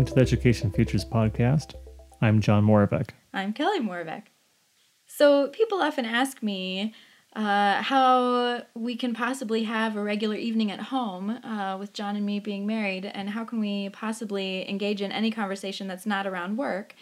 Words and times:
welcome 0.00 0.14
to 0.14 0.14
the 0.14 0.22
Education 0.22 0.70
Futures 0.70 1.04
podcast. 1.04 1.74
I'm 2.22 2.40
John 2.40 2.64
Moravec. 2.64 3.10
I'm 3.34 3.52
Kelly 3.52 3.80
Moravec. 3.80 4.22
So, 5.04 5.48
people 5.48 5.82
often 5.82 6.06
ask 6.06 6.42
me 6.42 6.94
uh, 7.36 7.82
how 7.82 8.62
we 8.74 8.96
can 8.96 9.12
possibly 9.12 9.64
have 9.64 9.96
a 9.96 10.02
regular 10.02 10.36
evening 10.36 10.70
at 10.70 10.80
home 10.80 11.28
uh, 11.44 11.76
with 11.78 11.92
John 11.92 12.16
and 12.16 12.24
me 12.24 12.40
being 12.40 12.66
married, 12.66 13.04
and 13.04 13.28
how 13.28 13.44
can 13.44 13.60
we 13.60 13.90
possibly 13.90 14.66
engage 14.70 15.02
in 15.02 15.12
any 15.12 15.30
conversation 15.30 15.86
that's 15.86 16.06
not 16.06 16.26
around 16.26 16.56
work. 16.56 16.94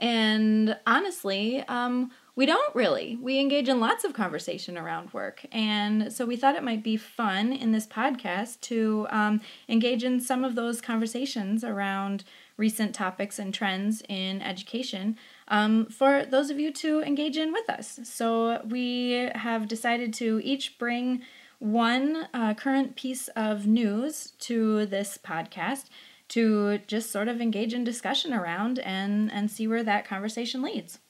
And 0.00 0.76
honestly, 0.88 1.62
um, 1.68 2.10
we 2.40 2.46
don't 2.46 2.74
really. 2.74 3.18
We 3.20 3.38
engage 3.38 3.68
in 3.68 3.80
lots 3.80 4.02
of 4.02 4.14
conversation 4.14 4.78
around 4.78 5.12
work. 5.12 5.44
And 5.52 6.10
so 6.10 6.24
we 6.24 6.36
thought 6.36 6.54
it 6.54 6.62
might 6.62 6.82
be 6.82 6.96
fun 6.96 7.52
in 7.52 7.72
this 7.72 7.86
podcast 7.86 8.62
to 8.62 9.06
um, 9.10 9.42
engage 9.68 10.04
in 10.04 10.20
some 10.20 10.42
of 10.42 10.54
those 10.54 10.80
conversations 10.80 11.62
around 11.62 12.24
recent 12.60 12.94
topics 12.94 13.38
and 13.38 13.52
trends 13.52 14.02
in 14.08 14.42
education 14.42 15.16
um, 15.48 15.86
for 15.86 16.24
those 16.24 16.50
of 16.50 16.60
you 16.60 16.72
to 16.72 17.00
engage 17.00 17.36
in 17.36 17.52
with 17.52 17.68
us. 17.68 17.98
So 18.04 18.60
we 18.68 19.30
have 19.34 19.66
decided 19.66 20.12
to 20.14 20.40
each 20.44 20.78
bring 20.78 21.22
one 21.58 22.28
uh, 22.32 22.54
current 22.54 22.94
piece 22.96 23.28
of 23.28 23.66
news 23.66 24.32
to 24.40 24.86
this 24.86 25.18
podcast 25.18 25.86
to 26.28 26.78
just 26.86 27.10
sort 27.10 27.26
of 27.26 27.40
engage 27.40 27.74
in 27.74 27.82
discussion 27.82 28.32
around 28.32 28.78
and 28.80 29.32
and 29.32 29.50
see 29.50 29.66
where 29.66 29.82
that 29.82 30.06
conversation 30.06 30.62
leads. 30.62 31.00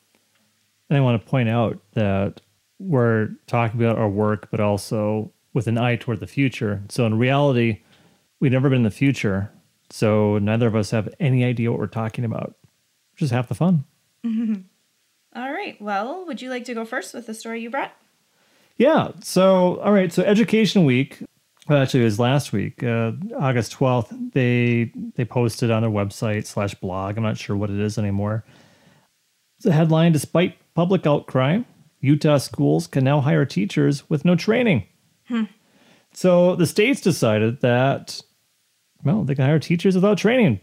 And 0.88 0.96
I 0.96 1.02
want 1.02 1.22
to 1.22 1.30
point 1.30 1.48
out 1.48 1.78
that 1.92 2.40
we're 2.78 3.30
talking 3.46 3.80
about 3.80 3.98
our 3.98 4.08
work, 4.08 4.48
but 4.50 4.60
also 4.60 5.30
with 5.52 5.66
an 5.66 5.76
eye 5.76 5.96
toward 5.96 6.20
the 6.20 6.26
future. 6.26 6.82
So 6.88 7.04
in 7.06 7.18
reality, 7.18 7.82
we've 8.40 8.52
never 8.52 8.68
been 8.70 8.78
in 8.78 8.82
the 8.84 8.90
future. 8.90 9.52
So 9.90 10.38
neither 10.38 10.66
of 10.66 10.76
us 10.76 10.90
have 10.90 11.12
any 11.18 11.44
idea 11.44 11.70
what 11.70 11.80
we're 11.80 11.86
talking 11.86 12.24
about. 12.24 12.56
Just 13.16 13.32
half 13.32 13.48
the 13.48 13.54
fun. 13.54 13.84
all 14.24 15.52
right. 15.52 15.80
Well, 15.80 16.24
would 16.26 16.40
you 16.40 16.50
like 16.50 16.64
to 16.64 16.74
go 16.74 16.84
first 16.84 17.12
with 17.12 17.26
the 17.26 17.34
story 17.34 17.60
you 17.60 17.70
brought? 17.70 17.92
Yeah. 18.76 19.10
So, 19.22 19.76
all 19.80 19.92
right. 19.92 20.12
So 20.12 20.22
Education 20.22 20.84
Week, 20.84 21.18
well, 21.68 21.82
actually, 21.82 22.00
it 22.00 22.04
was 22.04 22.18
last 22.18 22.52
week, 22.52 22.82
uh, 22.82 23.12
August 23.38 23.76
12th. 23.76 24.32
They 24.32 24.92
they 25.14 25.24
posted 25.24 25.70
on 25.70 25.82
their 25.82 25.90
website 25.90 26.46
slash 26.46 26.74
blog. 26.74 27.16
I'm 27.16 27.22
not 27.22 27.36
sure 27.36 27.56
what 27.56 27.70
it 27.70 27.78
is 27.78 27.98
anymore. 27.98 28.44
It's 29.58 29.66
a 29.66 29.72
headline 29.72 30.12
Despite 30.12 30.56
public 30.74 31.06
outcry, 31.06 31.60
Utah 32.00 32.38
schools 32.38 32.86
can 32.86 33.04
now 33.04 33.20
hire 33.20 33.44
teachers 33.44 34.08
with 34.08 34.24
no 34.24 34.34
training. 34.34 34.84
Hmm. 35.28 35.44
So 36.12 36.56
the 36.56 36.66
states 36.66 37.00
decided 37.00 37.60
that, 37.60 38.20
well, 39.04 39.24
they 39.24 39.34
can 39.34 39.44
hire 39.44 39.58
teachers 39.58 39.94
without 39.94 40.18
training. 40.18 40.60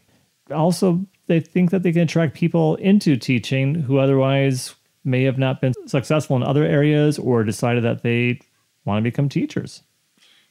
Also, 0.51 1.05
they 1.27 1.39
think 1.39 1.71
that 1.71 1.83
they 1.83 1.91
can 1.91 2.03
attract 2.03 2.35
people 2.35 2.75
into 2.75 3.17
teaching 3.17 3.75
who 3.75 3.97
otherwise 3.97 4.75
may 5.03 5.23
have 5.23 5.37
not 5.37 5.61
been 5.61 5.73
successful 5.87 6.35
in 6.35 6.43
other 6.43 6.63
areas 6.63 7.17
or 7.17 7.43
decided 7.43 7.83
that 7.83 8.03
they 8.03 8.39
want 8.85 8.99
to 8.99 9.03
become 9.03 9.29
teachers. 9.29 9.83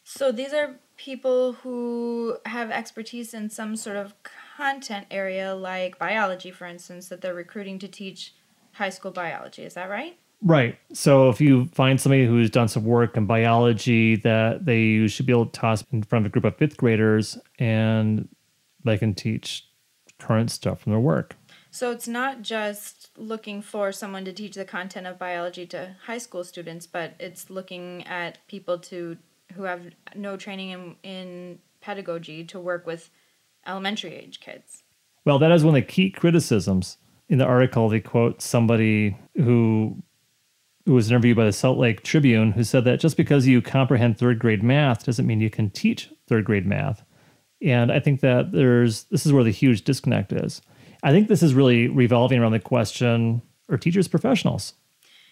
So 0.04 0.32
these 0.32 0.52
are 0.52 0.76
people 0.96 1.54
who 1.54 2.38
have 2.46 2.70
expertise 2.70 3.34
in 3.34 3.50
some 3.50 3.76
sort 3.76 3.96
of 3.96 4.14
content 4.56 5.06
area, 5.10 5.54
like 5.54 5.98
biology, 5.98 6.50
for 6.50 6.66
instance, 6.66 7.08
that 7.08 7.20
they're 7.20 7.34
recruiting 7.34 7.78
to 7.80 7.88
teach 7.88 8.34
high 8.72 8.90
school 8.90 9.10
biology. 9.10 9.62
Is 9.62 9.74
that 9.74 9.90
right? 9.90 10.18
Right. 10.42 10.78
So 10.92 11.28
if 11.30 11.40
you 11.40 11.66
find 11.66 12.00
somebody 12.00 12.26
who's 12.26 12.50
done 12.50 12.68
some 12.68 12.84
work 12.84 13.16
in 13.16 13.26
biology 13.26 14.16
that 14.16 14.64
they 14.66 15.06
should 15.08 15.26
be 15.26 15.32
able 15.32 15.46
to 15.46 15.52
toss 15.52 15.82
in 15.92 16.02
front 16.02 16.26
of 16.26 16.30
a 16.30 16.32
group 16.32 16.44
of 16.44 16.56
fifth 16.56 16.76
graders 16.76 17.38
and 17.58 18.28
they 18.84 18.98
can 18.98 19.14
teach 19.14 19.66
current 20.18 20.50
stuff 20.50 20.80
from 20.80 20.92
their 20.92 21.00
work. 21.00 21.36
So 21.70 21.90
it's 21.90 22.08
not 22.08 22.42
just 22.42 23.10
looking 23.18 23.60
for 23.60 23.92
someone 23.92 24.24
to 24.24 24.32
teach 24.32 24.54
the 24.54 24.64
content 24.64 25.06
of 25.06 25.18
biology 25.18 25.66
to 25.66 25.96
high 26.06 26.18
school 26.18 26.44
students, 26.44 26.86
but 26.86 27.14
it's 27.18 27.50
looking 27.50 28.06
at 28.06 28.38
people 28.46 28.78
to 28.78 29.18
who 29.54 29.64
have 29.64 29.86
no 30.14 30.36
training 30.36 30.70
in, 30.70 30.96
in 31.02 31.58
pedagogy 31.80 32.44
to 32.44 32.60
work 32.60 32.86
with 32.86 33.10
elementary 33.66 34.14
age 34.14 34.40
kids. 34.40 34.82
Well, 35.24 35.38
that 35.38 35.50
is 35.50 35.64
one 35.64 35.74
of 35.74 35.82
the 35.82 35.92
key 35.92 36.10
criticisms 36.10 36.98
in 37.28 37.38
the 37.38 37.44
article. 37.44 37.88
They 37.88 38.00
quote 38.00 38.40
somebody 38.40 39.16
who 39.34 40.02
who 40.86 40.94
was 40.94 41.10
interviewed 41.10 41.36
by 41.36 41.44
the 41.44 41.52
Salt 41.52 41.78
Lake 41.78 42.04
Tribune 42.04 42.52
who 42.52 42.64
said 42.64 42.84
that 42.84 43.00
just 43.00 43.16
because 43.16 43.46
you 43.46 43.60
comprehend 43.60 44.16
third 44.16 44.38
grade 44.38 44.62
math 44.62 45.04
doesn't 45.04 45.26
mean 45.26 45.40
you 45.40 45.50
can 45.50 45.68
teach 45.68 46.10
third 46.28 46.44
grade 46.44 46.66
math. 46.66 47.04
And 47.60 47.90
I 47.90 47.98
think 47.98 48.20
that 48.20 48.52
there's 48.52 49.04
this 49.04 49.26
is 49.26 49.32
where 49.32 49.44
the 49.44 49.50
huge 49.50 49.82
disconnect 49.82 50.32
is. 50.32 50.62
I 51.02 51.10
think 51.10 51.28
this 51.28 51.42
is 51.42 51.54
really 51.54 51.88
revolving 51.88 52.38
around 52.38 52.52
the 52.52 52.60
question 52.60 53.42
are 53.68 53.76
teachers 53.76 54.06
professionals? 54.06 54.74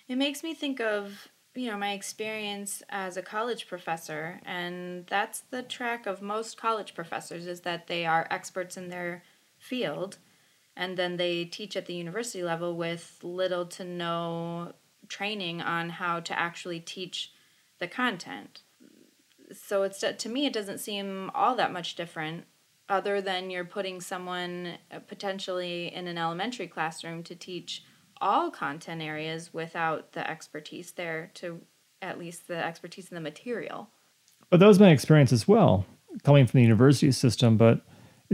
It 0.08 0.16
makes 0.16 0.42
me 0.42 0.54
think 0.54 0.80
of, 0.80 1.28
you 1.54 1.70
know, 1.70 1.78
my 1.78 1.92
experience 1.92 2.82
as 2.88 3.16
a 3.16 3.22
college 3.22 3.68
professor 3.68 4.40
and 4.44 5.06
that's 5.06 5.40
the 5.50 5.62
track 5.62 6.06
of 6.06 6.20
most 6.20 6.56
college 6.56 6.94
professors 6.94 7.46
is 7.46 7.60
that 7.60 7.86
they 7.86 8.04
are 8.04 8.26
experts 8.28 8.76
in 8.76 8.88
their 8.88 9.22
field 9.56 10.18
and 10.76 10.96
then 10.96 11.16
they 11.16 11.44
teach 11.44 11.76
at 11.76 11.86
the 11.86 11.94
university 11.94 12.42
level 12.42 12.76
with 12.76 13.20
little 13.22 13.64
to 13.66 13.84
no 13.84 14.72
training 15.08 15.60
on 15.60 15.90
how 15.90 16.20
to 16.20 16.38
actually 16.38 16.80
teach 16.80 17.32
the 17.78 17.86
content. 17.86 18.62
So 19.52 19.82
it's 19.82 20.00
to 20.00 20.28
me 20.28 20.46
it 20.46 20.52
doesn't 20.52 20.78
seem 20.78 21.30
all 21.34 21.54
that 21.56 21.72
much 21.72 21.96
different 21.96 22.44
other 22.88 23.20
than 23.20 23.50
you're 23.50 23.64
putting 23.64 24.00
someone 24.00 24.74
uh, 24.90 24.98
potentially 25.00 25.92
in 25.94 26.06
an 26.06 26.18
elementary 26.18 26.66
classroom 26.66 27.22
to 27.22 27.34
teach 27.34 27.82
all 28.20 28.50
content 28.50 29.02
areas 29.02 29.52
without 29.52 30.12
the 30.12 30.28
expertise 30.28 30.92
there 30.92 31.30
to 31.34 31.60
at 32.02 32.18
least 32.18 32.46
the 32.46 32.64
expertise 32.64 33.08
in 33.10 33.14
the 33.14 33.20
material. 33.20 33.88
But 34.50 34.60
that 34.60 34.66
was 34.66 34.78
my 34.78 34.90
experience 34.90 35.32
as 35.32 35.48
well 35.48 35.86
coming 36.22 36.46
from 36.46 36.58
the 36.58 36.64
university 36.64 37.10
system 37.10 37.56
but 37.56 37.80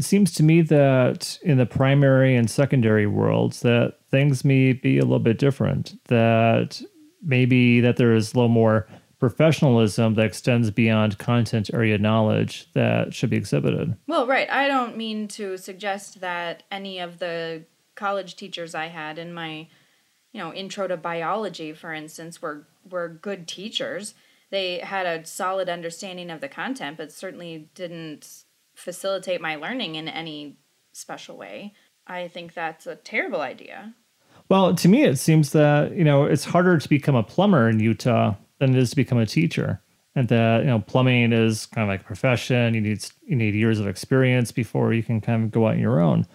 it 0.01 0.05
seems 0.05 0.33
to 0.33 0.43
me 0.43 0.63
that 0.63 1.39
in 1.43 1.59
the 1.59 1.67
primary 1.67 2.35
and 2.35 2.51
secondary 2.51 3.07
worlds 3.07 3.61
that 3.61 3.97
things 4.11 4.47
may 4.47 4.73
be 4.73 4.97
a 4.97 5.03
little 5.03 5.19
bit 5.19 5.39
different 5.39 6.03
that 6.07 6.81
maybe 7.23 7.83
that 7.83 7.99
there 7.99 8.15
is 8.15 8.33
a 8.33 8.37
little 8.37 8.49
more 8.49 8.89
professionalism 9.19 10.15
that 10.15 10.25
extends 10.25 10.71
beyond 10.71 11.19
content 11.19 11.69
area 11.75 11.99
knowledge 11.99 12.73
that 12.73 13.13
should 13.13 13.29
be 13.29 13.37
exhibited. 13.37 13.95
Well, 14.07 14.27
right. 14.27 14.49
I 14.49 14.69
don't 14.69 14.97
mean 14.97 15.29
to 15.29 15.59
suggest 15.59 16.23
that 16.23 16.63
any 16.71 16.99
of 16.99 17.19
the 17.19 17.65
college 17.95 18.37
teachers 18.37 18.75
I 18.75 18.87
had 18.87 19.19
in 19.19 19.35
my, 19.35 19.69
you 20.33 20.41
know, 20.41 20.55
intro 20.55 20.89
to 20.89 20.97
biology, 20.97 21.75
for 21.75 21.93
instance, 21.93 22.41
were 22.41 22.67
were 22.89 23.11
good 23.11 23.47
teachers. 23.47 24.15
They 24.49 24.79
had 24.79 25.05
a 25.05 25.27
solid 25.27 25.69
understanding 25.69 26.31
of 26.31 26.41
the 26.41 26.49
content, 26.49 26.97
but 26.97 27.13
certainly 27.13 27.69
didn't 27.75 28.45
facilitate 28.81 29.41
my 29.41 29.57
learning 29.57 29.95
in 29.95 30.09
any 30.09 30.59
special 30.93 31.37
way. 31.37 31.75
I 32.07 32.29
think 32.29 32.55
that's 32.55 32.87
a 32.87 32.97
terrible 32.97 33.41
idea. 33.41 33.95
Well, 34.49 34.75
to 34.75 34.89
me, 34.89 35.05
it 35.05 35.17
seems 35.17 35.53
that, 35.53 35.95
you 35.95 36.03
know, 36.03 36.25
it's 36.25 36.45
harder 36.45 36.79
to 36.79 36.89
become 36.89 37.15
a 37.15 37.23
plumber 37.23 37.69
in 37.69 37.79
Utah 37.79 38.35
than 38.59 38.75
it 38.75 38.79
is 38.79 38.91
to 38.91 38.97
become 38.97 39.19
a 39.19 39.27
teacher. 39.27 39.81
And 40.17 40.29
that, 40.29 40.63
you 40.63 40.67
know, 40.67 40.81
plumbing 40.81 41.33
is 41.33 41.67
kind 41.67 41.85
of 41.85 41.89
like 41.89 42.01
a 42.01 42.05
profession. 42.05 42.75
You 42.75 42.81
need, 42.81 43.05
you 43.23 43.37
need 43.37 43.55
years 43.55 43.79
of 43.79 43.87
experience 43.87 44.51
before 44.51 44.93
you 44.93 45.05
can 45.05 45.21
kind 45.21 45.45
of 45.45 45.51
go 45.53 45.69
out 45.69 45.75
on 45.75 45.79
your 45.79 46.01
own. 46.01 46.27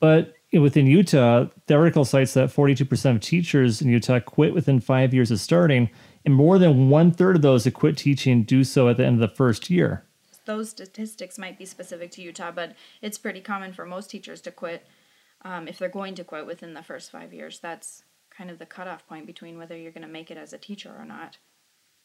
But 0.00 0.34
within 0.52 0.86
Utah, 0.86 1.46
the 1.66 1.74
article 1.74 2.04
cites 2.04 2.34
that 2.34 2.50
42% 2.50 3.10
of 3.14 3.20
teachers 3.20 3.80
in 3.80 3.88
Utah 3.88 4.20
quit 4.20 4.52
within 4.52 4.80
five 4.80 5.14
years 5.14 5.30
of 5.30 5.40
starting, 5.40 5.88
and 6.26 6.34
more 6.34 6.58
than 6.58 6.90
one 6.90 7.10
third 7.10 7.36
of 7.36 7.42
those 7.42 7.64
that 7.64 7.72
quit 7.72 7.96
teaching 7.96 8.42
do 8.42 8.64
so 8.64 8.88
at 8.88 8.98
the 8.98 9.06
end 9.06 9.22
of 9.22 9.30
the 9.30 9.34
first 9.34 9.70
year. 9.70 10.04
Those 10.44 10.70
statistics 10.70 11.38
might 11.38 11.58
be 11.58 11.64
specific 11.64 12.10
to 12.12 12.22
Utah, 12.22 12.50
but 12.50 12.74
it's 13.00 13.18
pretty 13.18 13.40
common 13.40 13.72
for 13.72 13.84
most 13.84 14.10
teachers 14.10 14.40
to 14.42 14.50
quit 14.50 14.86
um, 15.44 15.68
if 15.68 15.78
they're 15.78 15.88
going 15.88 16.14
to 16.16 16.24
quit 16.24 16.46
within 16.46 16.74
the 16.74 16.82
first 16.82 17.10
five 17.10 17.32
years. 17.32 17.60
That's 17.60 18.02
kind 18.36 18.50
of 18.50 18.58
the 18.58 18.66
cutoff 18.66 19.06
point 19.06 19.26
between 19.26 19.58
whether 19.58 19.76
you're 19.76 19.92
going 19.92 20.06
to 20.06 20.12
make 20.12 20.30
it 20.30 20.38
as 20.38 20.52
a 20.52 20.58
teacher 20.58 20.94
or 20.98 21.04
not. 21.04 21.38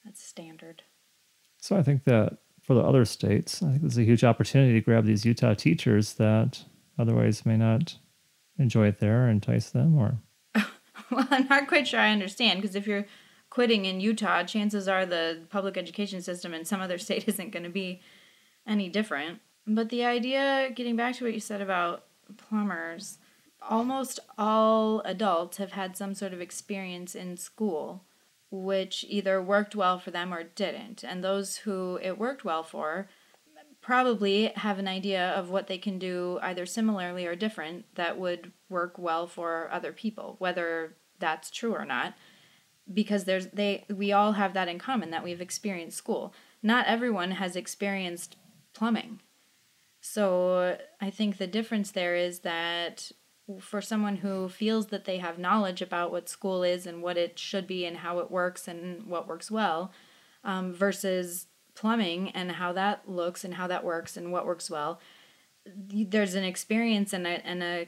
That's 0.04 0.24
standard. 0.24 0.84
So 1.60 1.76
I 1.76 1.84
think 1.84 2.04
that 2.06 2.38
for 2.62 2.74
the 2.74 2.84
other 2.84 3.06
states, 3.06 3.64
I 3.64 3.70
think 3.70 3.82
there's 3.82 3.98
a 3.98 4.04
huge 4.04 4.24
opportunity 4.24 4.74
to 4.74 4.82
grab 4.82 5.06
these 5.06 5.26
Utah 5.26 5.54
teachers 5.54 6.14
that 6.16 6.64
otherwise 7.00 7.46
may 7.46 7.58
not 7.58 7.98
enjoy 8.60 8.88
it 8.88 9.00
there, 9.00 9.26
or 9.26 9.30
entice 9.30 9.70
them, 9.70 9.98
or. 9.98 10.18
well, 11.12 11.28
I'm 11.30 11.48
not 11.48 11.68
quite 11.68 11.88
sure 11.88 12.00
I 12.00 12.12
understand 12.12 12.62
because 12.62 12.76
if 12.76 12.88
you're 12.88 13.06
quitting 13.50 13.86
in 13.86 14.00
Utah, 14.00 14.44
chances 14.44 14.88
are 14.88 15.06
the 15.06 15.44
public 15.50 15.78
education 15.78 16.22
system 16.22 16.54
in 16.54 16.66
some 16.66 16.82
other 16.82 16.98
state 16.98 17.24
isn't 17.28 17.52
going 17.52 17.64
to 17.64 17.70
be 17.70 18.02
any 18.68 18.90
different. 18.90 19.40
But 19.66 19.90
the 19.90 20.06
idea, 20.06 20.70
getting 20.76 20.96
back 20.96 21.16
to 21.16 21.24
what 21.24 21.34
you 21.34 21.40
said 21.40 21.62
about 21.62 22.06
plumbers, 22.38 23.18
almost 23.62 24.20
all 24.38 25.02
adults 25.02 25.58
have 25.58 25.72
had 25.72 25.98
some 25.98 26.14
sort 26.14 26.34
of 26.34 26.42
experience 26.42 27.16
in 27.16 27.38
school 27.38 28.04
which 28.50 29.06
either 29.10 29.42
worked 29.42 29.76
well 29.76 30.00
for 30.00 30.12
them 30.12 30.34
or 30.34 30.44
didn't. 30.44 31.04
And 31.04 31.24
those 31.24 31.58
who 31.58 32.00
it 32.02 32.18
worked 32.18 32.46
well 32.46 32.64
for 32.64 33.08
probably 33.82 34.48
have 34.56 34.80
an 34.80 34.88
idea 34.88 35.30
of 35.30 35.50
what 35.50 35.68
they 35.68 35.78
can 35.78 36.00
do 36.00 36.40
either 36.42 36.66
similarly 36.66 37.26
or 37.26 37.36
different 37.36 37.86
that 37.96 38.18
would 38.18 38.52
work 38.70 38.98
well 38.98 39.28
for 39.28 39.70
other 39.72 39.92
people, 39.92 40.36
whether 40.40 40.96
that's 41.20 41.52
true 41.52 41.74
or 41.74 41.86
not. 41.86 42.14
Because 42.92 43.26
there's 43.26 43.48
they 43.48 43.84
we 43.90 44.14
all 44.14 44.34
have 44.34 44.54
that 44.54 44.70
in 44.70 44.80
common 44.80 45.12
that 45.12 45.24
we've 45.24 45.42
experienced 45.42 45.98
school. 45.98 46.34
Not 46.64 46.88
everyone 46.88 47.32
has 47.32 47.58
experienced 47.58 48.38
plumbing. 48.78 49.20
So 50.02 50.78
I 51.02 51.10
think 51.10 51.38
the 51.38 51.48
difference 51.48 51.92
there 51.92 52.16
is 52.16 52.40
that 52.40 53.12
for 53.60 53.82
someone 53.82 54.18
who 54.18 54.50
feels 54.50 54.88
that 54.88 55.06
they 55.06 55.18
have 55.18 55.40
knowledge 55.40 55.82
about 55.82 56.12
what 56.12 56.30
school 56.30 56.64
is 56.64 56.86
and 56.86 57.02
what 57.02 57.18
it 57.18 57.40
should 57.40 57.66
be 57.66 57.86
and 57.86 57.98
how 57.98 58.20
it 58.20 58.30
works 58.30 58.68
and 58.68 59.08
what 59.08 59.28
works 59.28 59.50
well, 59.50 59.92
um, 60.44 60.74
versus 60.74 61.48
plumbing 61.76 62.30
and 62.32 62.54
how 62.54 62.74
that 62.74 63.10
looks 63.10 63.44
and 63.44 63.56
how 63.56 63.68
that 63.68 63.84
works 63.84 64.16
and 64.18 64.32
what 64.32 64.46
works 64.46 64.70
well, 64.70 65.00
there's 65.66 66.36
an 66.36 66.44
experience 66.44 67.14
and 67.14 67.26
a, 67.26 67.46
and 67.46 67.64
a 67.64 67.88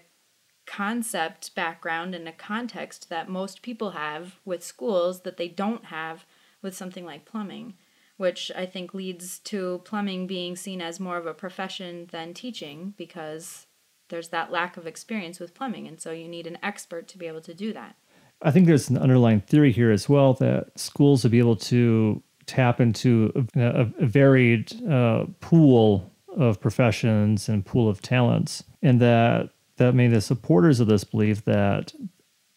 concept 0.66 1.54
background 1.56 2.14
and 2.14 2.28
a 2.28 2.32
context 2.32 3.10
that 3.10 3.30
most 3.30 3.62
people 3.62 3.92
have 3.92 4.40
with 4.46 4.64
schools 4.64 5.22
that 5.22 5.38
they 5.38 5.48
don't 5.48 5.86
have 5.86 6.26
with 6.62 6.76
something 6.76 7.06
like 7.06 7.26
plumbing, 7.26 7.74
which 8.20 8.52
I 8.54 8.66
think 8.66 8.94
leads 8.94 9.40
to 9.40 9.82
plumbing 9.86 10.28
being 10.28 10.58
seen 10.58 10.82
as 10.82 11.00
more 11.00 11.16
of 11.16 11.26
a 11.26 11.34
profession 11.34 12.10
than 12.12 12.34
teaching 12.34 12.94
because 12.98 13.66
there's 14.10 14.28
that 14.28 14.52
lack 14.52 14.76
of 14.76 14.86
experience 14.86 15.40
with 15.40 15.54
plumbing. 15.54 15.88
And 15.88 16.02
so 16.02 16.12
you 16.12 16.28
need 16.28 16.46
an 16.46 16.58
expert 16.62 17.08
to 17.08 17.18
be 17.18 17.28
able 17.28 17.40
to 17.40 17.54
do 17.54 17.72
that. 17.72 17.96
I 18.42 18.52
think 18.52 18.68
there's 18.68 18.90
an 18.90 18.98
underlying 18.98 19.40
theory 19.40 19.72
here 19.72 19.90
as 19.90 20.10
well 20.10 20.34
that 20.34 20.78
schools 20.78 21.24
will 21.24 21.32
be 21.32 21.40
able 21.40 21.56
to 21.56 22.22
tap 22.46 22.82
into 22.82 23.48
a, 23.56 23.62
a 23.62 24.06
varied 24.06 24.74
uh, 24.86 25.24
pool 25.40 26.12
of 26.36 26.60
professions 26.60 27.48
and 27.48 27.66
pool 27.66 27.88
of 27.88 28.02
talents, 28.02 28.66
and 28.82 29.00
that 29.00 29.52
that 29.78 29.96
made 29.96 30.12
the 30.12 30.20
supporters 30.20 30.82
of 30.82 30.88
this 30.88 31.06
believe 31.06 31.46
that 31.46 31.94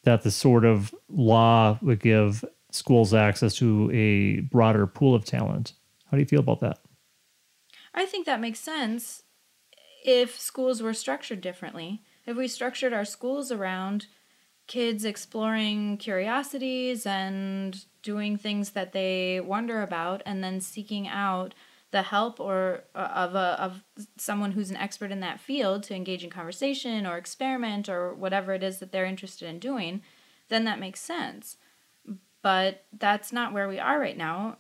that 0.03 0.23
the 0.23 0.31
sort 0.31 0.65
of 0.65 0.93
law 1.09 1.79
would 1.83 2.01
give 2.01 2.45
schools 2.75 3.15
access 3.15 3.55
to 3.57 3.91
a 3.93 4.41
broader 4.41 4.87
pool 4.87 5.15
of 5.15 5.25
talent. 5.25 5.75
How 6.11 6.17
do 6.17 6.21
you 6.21 6.27
feel 6.27 6.41
about 6.41 6.61
that? 6.61 6.79
I 7.95 8.07
think 8.07 8.27
that 8.27 8.41
makes 8.41 8.61
sense 8.61 9.23
if 10.05 10.39
schools 10.39 10.83
were 10.83 10.95
structured 10.95 11.41
differently. 11.41 12.03
If 12.27 12.37
we 12.37 12.49
structured 12.49 12.93
our 12.93 13.05
schools 13.05 13.53
around 13.53 14.07
kids 14.67 15.05
exploring 15.05 15.99
curiosities 15.99 17.05
and 17.05 17.85
doing 18.03 18.37
things 18.37 18.71
that 18.71 18.93
they 18.93 19.41
wonder 19.41 19.83
about 19.83 20.23
and 20.25 20.43
then 20.43 20.61
seeking 20.61 21.09
out 21.09 21.55
the 21.91 22.03
help 22.03 22.41
or 22.41 22.85
uh, 22.95 23.11
of 23.15 23.35
a 23.35 23.61
of 23.61 23.85
someone 24.17 24.53
who's 24.53 24.71
an 24.71 24.77
expert 24.77 25.13
in 25.13 25.21
that 25.21 25.39
field 25.39 25.83
to 25.83 25.95
engage 25.95 26.25
in 26.25 26.31
conversation 26.31 27.07
or 27.07 27.19
experiment 27.19 27.89
or 27.89 28.15
whatever 28.15 28.55
it 28.55 28.63
is 28.63 28.79
that 28.79 28.93
they're 28.93 29.05
interested 29.05 29.47
in 29.47 29.59
doing 29.59 30.01
then 30.49 30.65
that 30.65 30.81
makes 30.81 31.01
sense 31.01 31.59
but 32.43 32.85
that's 32.99 33.33
not 33.33 33.53
where 33.53 33.69
we 33.69 33.79
are 33.79 33.99
right 33.99 34.17
now 34.17 34.59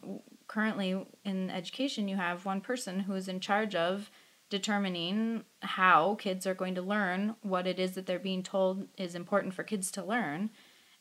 currently 0.48 1.06
in 1.24 1.50
education 1.50 2.08
you 2.08 2.16
have 2.16 2.44
one 2.44 2.60
person 2.60 3.00
who 3.00 3.14
is 3.14 3.28
in 3.28 3.40
charge 3.40 3.74
of 3.74 4.10
determining 4.52 5.42
how 5.60 6.14
kids 6.16 6.46
are 6.46 6.52
going 6.52 6.74
to 6.74 6.82
learn 6.82 7.34
what 7.40 7.66
it 7.66 7.78
is 7.78 7.92
that 7.92 8.04
they're 8.04 8.18
being 8.18 8.42
told 8.42 8.86
is 8.98 9.14
important 9.14 9.54
for 9.54 9.62
kids 9.62 9.90
to 9.90 10.04
learn. 10.04 10.50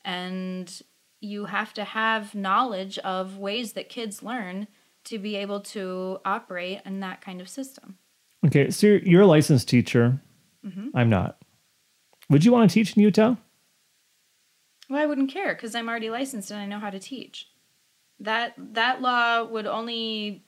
And 0.06 0.82
you 1.20 1.46
have 1.46 1.74
to 1.74 1.84
have 1.84 2.34
knowledge 2.34 2.98
of 3.00 3.38
ways 3.38 3.74
that 3.74 3.90
kids 3.90 4.24
learn 4.24 4.68
to 5.04 5.20
be 5.20 5.36
able 5.36 5.60
to 5.60 6.20
operate 6.24 6.80
in 6.86 7.02
that 7.02 7.20
kind 7.20 7.42
of 7.42 7.50
system. 7.50 7.98
Okay, 8.48 8.72
so 8.72 8.88
you're, 8.88 9.00
you're 9.00 9.22
a 9.24 9.28
licensed 9.28 9.68
teacher. 9.68 10.22
Mm-hmm. 10.66 10.96
I'm 10.96 11.10
not. 11.10 11.38
Would 12.30 12.46
you 12.46 12.54
want 12.54 12.70
to 12.70 12.74
teach 12.74 12.96
in 12.96 13.04
Utah? 13.04 13.36
Well, 14.92 15.02
I 15.02 15.06
wouldn't 15.06 15.32
care 15.32 15.56
because 15.56 15.74
I'm 15.74 15.88
already 15.88 16.10
licensed 16.10 16.52
and 16.52 16.60
I 16.60 16.66
know 16.66 16.80
how 16.80 16.90
to 16.90 17.00
teach. 17.00 17.48
That 18.20 18.56
that 18.58 19.02
law 19.02 19.42
would 19.42 19.66
only 19.66 20.44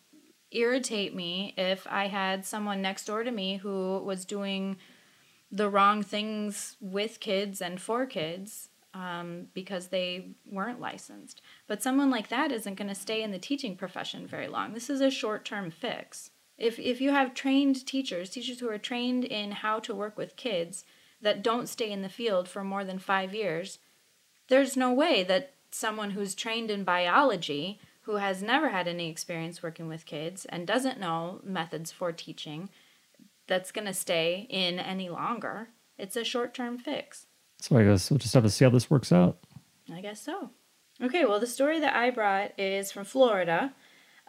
irritate 0.52 1.16
me 1.16 1.54
if 1.58 1.88
I 1.90 2.08
had 2.08 2.46
someone 2.46 2.82
next 2.82 3.06
door 3.06 3.24
to 3.24 3.32
me 3.32 3.56
who 3.56 4.00
was 4.00 4.26
doing 4.26 4.76
the 5.50 5.70
wrong 5.70 6.04
things 6.04 6.76
with 6.82 7.22
kids 7.22 7.62
and 7.62 7.80
for 7.80 8.06
kids 8.06 8.68
um, 8.94 9.48
because 9.54 9.88
they 9.88 10.32
weren't 10.46 10.82
licensed. 10.82 11.42
But 11.66 11.82
someone 11.82 12.10
like 12.10 12.28
that 12.28 12.52
isn't 12.52 12.76
going 12.76 12.90
to 12.90 12.96
stay 12.96 13.24
in 13.24 13.32
the 13.32 13.40
teaching 13.40 13.78
profession 13.78 14.28
very 14.28 14.50
long. 14.50 14.74
This 14.74 14.90
is 14.90 15.00
a 15.00 15.10
short 15.10 15.46
term 15.46 15.72
fix. 15.72 16.32
If, 16.58 16.78
if 16.80 17.00
you 17.00 17.12
have 17.12 17.34
trained 17.34 17.86
teachers, 17.86 18.30
teachers 18.30 18.60
who 18.60 18.70
are 18.70 18.78
trained 18.78 19.24
in 19.24 19.52
how 19.52 19.80
to 19.80 19.96
work 19.96 20.18
with 20.18 20.36
kids 20.36 20.84
that 21.22 21.44
don't 21.44 21.70
stay 21.70 21.90
in 21.90 22.02
the 22.02 22.10
field 22.10 22.50
for 22.50 22.66
more 22.66 22.84
than 22.84 23.00
five 23.00 23.34
years, 23.34 23.80
there's 24.48 24.78
no 24.78 24.94
way 24.94 25.24
that 25.24 25.54
someone 25.72 26.12
who's 26.12 26.36
trained 26.36 26.70
in 26.70 26.84
biology 26.84 27.80
who 28.02 28.18
has 28.18 28.44
never 28.44 28.70
had 28.70 28.88
any 28.88 29.10
experience 29.10 29.64
working 29.64 29.88
with 29.88 30.06
kids 30.06 30.46
and 30.46 30.68
doesn't 30.68 31.00
know 31.00 31.40
methods 31.44 31.92
for 31.92 32.12
teaching 32.12 32.70
that's 33.48 33.72
going 33.72 33.88
to 33.88 33.94
stay 33.94 34.46
in 34.50 34.80
any 34.80 35.10
longer. 35.10 35.70
It's 35.98 36.16
a 36.16 36.24
short 36.24 36.54
term 36.54 36.78
fix. 36.78 37.28
So 37.60 37.78
I 37.78 37.84
guess 37.84 38.10
we'll 38.10 38.18
just 38.18 38.34
have 38.34 38.44
to 38.44 38.50
see 38.50 38.66
how 38.66 38.72
this 38.72 38.90
works 38.90 39.12
out. 39.12 39.38
I 39.94 40.02
guess 40.02 40.22
so. 40.22 40.50
Okay, 41.02 41.26
well, 41.26 41.40
the 41.40 41.48
story 41.48 41.80
that 41.80 41.96
I 41.96 42.10
brought 42.10 42.52
is 42.58 42.92
from 42.92 43.06
Florida. 43.06 43.74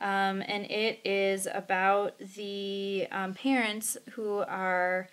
Um, 0.01 0.43
and 0.47 0.65
it 0.71 1.01
is 1.05 1.47
about 1.53 2.19
the 2.19 3.07
um, 3.13 3.35
parents 3.35 3.97
who 4.13 4.39
are 4.39 5.09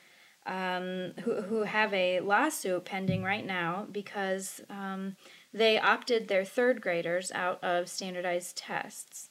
um, 0.45 1.13
who, 1.23 1.41
who 1.41 1.63
have 1.63 1.93
a 1.93 2.19
lawsuit 2.19 2.85
pending 2.85 3.23
right 3.23 3.45
now 3.45 3.88
because 3.91 4.61
um, 4.69 5.15
they 5.53 5.79
opted 5.79 6.27
their 6.27 6.45
third 6.45 6.81
graders 6.81 7.31
out 7.33 7.63
of 7.63 7.89
standardized 7.89 8.57
tests. 8.57 9.29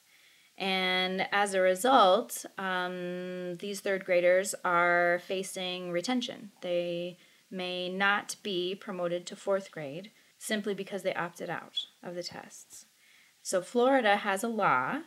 And 0.57 1.27
as 1.31 1.53
a 1.53 1.61
result, 1.61 2.45
um, 2.57 3.57
these 3.57 3.79
third 3.79 4.05
graders 4.05 4.53
are 4.63 5.21
facing 5.25 5.91
retention. 5.91 6.51
They 6.61 7.17
may 7.49 7.89
not 7.89 8.35
be 8.43 8.75
promoted 8.75 9.25
to 9.25 9.35
fourth 9.35 9.71
grade 9.71 10.11
simply 10.37 10.73
because 10.73 11.03
they 11.03 11.13
opted 11.13 11.49
out 11.49 11.85
of 12.03 12.15
the 12.15 12.23
tests. 12.23 12.85
So, 13.43 13.61
Florida 13.61 14.17
has 14.17 14.43
a 14.43 14.47
law 14.47 14.99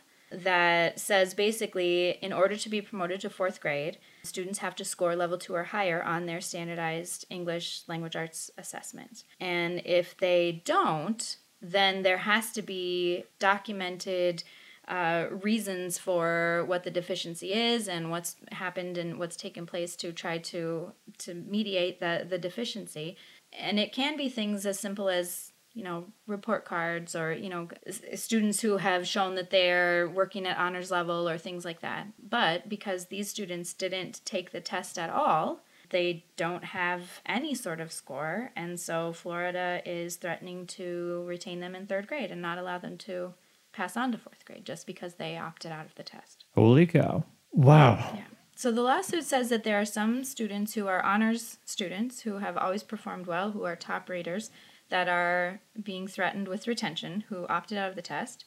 that 0.43 0.99
says 0.99 1.33
basically, 1.33 2.17
in 2.21 2.33
order 2.33 2.55
to 2.55 2.69
be 2.69 2.81
promoted 2.81 3.21
to 3.21 3.29
fourth 3.29 3.61
grade, 3.61 3.97
students 4.23 4.59
have 4.59 4.75
to 4.75 4.85
score 4.85 5.15
level 5.15 5.37
two 5.37 5.53
or 5.53 5.63
higher 5.63 6.03
on 6.03 6.25
their 6.25 6.41
standardized 6.41 7.25
English 7.29 7.83
language 7.87 8.15
arts 8.15 8.51
assessment. 8.57 9.23
And 9.39 9.81
if 9.85 10.17
they 10.17 10.61
don't, 10.65 11.37
then 11.61 12.03
there 12.03 12.17
has 12.17 12.51
to 12.53 12.61
be 12.61 13.25
documented 13.39 14.43
uh, 14.87 15.25
reasons 15.31 15.97
for 15.97 16.63
what 16.67 16.83
the 16.83 16.91
deficiency 16.91 17.53
is 17.53 17.87
and 17.87 18.11
what's 18.11 18.35
happened 18.51 18.97
and 18.97 19.17
what's 19.17 19.35
taken 19.35 19.65
place 19.65 19.95
to 19.95 20.11
try 20.11 20.37
to 20.37 20.91
to 21.17 21.33
mediate 21.33 21.99
the, 21.99 22.25
the 22.29 22.37
deficiency. 22.37 23.17
And 23.51 23.79
it 23.79 23.93
can 23.93 24.15
be 24.15 24.29
things 24.29 24.65
as 24.65 24.79
simple 24.79 25.09
as 25.09 25.53
you 25.75 25.83
know 25.83 26.05
report 26.25 26.65
cards 26.65 27.15
or 27.15 27.31
you 27.31 27.49
know 27.49 27.67
students 28.15 28.61
who 28.61 28.77
have 28.77 29.07
shown 29.07 29.35
that 29.35 29.51
they're 29.51 30.09
working 30.09 30.47
at 30.47 30.57
honors 30.57 30.89
level 30.89 31.29
or 31.29 31.37
things 31.37 31.63
like 31.63 31.81
that. 31.81 32.07
But 32.17 32.67
because 32.67 33.05
these 33.07 33.29
students 33.29 33.73
didn't 33.73 34.21
take 34.25 34.51
the 34.51 34.61
test 34.61 34.97
at 34.97 35.11
all 35.11 35.61
they 35.89 36.25
don't 36.35 36.63
have 36.63 37.21
any 37.25 37.53
sort 37.53 37.79
of 37.79 37.91
score. 37.91 38.51
And 38.55 38.79
so 38.79 39.13
florida 39.13 39.81
is 39.85 40.15
threatening 40.15 40.67
to 40.67 41.23
retain 41.27 41.59
them 41.59 41.75
in 41.75 41.87
third 41.87 42.07
grade 42.07 42.31
and 42.31 42.41
not 42.41 42.57
allow 42.57 42.77
them 42.77 42.97
to 42.99 43.33
pass 43.71 43.97
on 43.97 44.11
to 44.11 44.17
fourth 44.17 44.45
grade 44.45 44.65
just 44.65 44.87
because 44.87 45.15
they 45.15 45.37
opted 45.37 45.71
out 45.71 45.85
of 45.85 45.95
the 45.95 46.03
test. 46.03 46.45
Holy 46.55 46.85
cow. 46.85 47.23
Wow. 47.51 48.13
Yeah. 48.15 48.25
So 48.55 48.71
the 48.71 48.81
lawsuit 48.81 49.25
says 49.25 49.49
that 49.49 49.65
there 49.65 49.79
are 49.79 49.85
some 49.85 50.23
students 50.23 50.73
who 50.73 50.87
are 50.87 51.03
honors 51.03 51.57
students 51.65 52.21
who 52.21 52.37
have 52.37 52.57
always 52.57 52.83
performed 52.83 53.27
well 53.27 53.51
who 53.51 53.63
are 53.63 53.75
top 53.75 54.09
raters 54.09 54.49
that 54.89 55.07
are 55.07 55.61
being 55.81 56.07
threatened 56.07 56.47
with 56.47 56.67
retention 56.67 57.25
who 57.29 57.47
opted 57.47 57.77
out 57.77 57.89
of 57.89 57.95
the 57.95 58.01
test. 58.01 58.45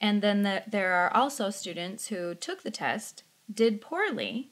And 0.00 0.22
then 0.22 0.42
the, 0.42 0.62
there 0.66 0.92
are 0.92 1.14
also 1.14 1.50
students 1.50 2.08
who 2.08 2.34
took 2.34 2.62
the 2.62 2.70
test, 2.70 3.22
did 3.52 3.80
poorly, 3.80 4.50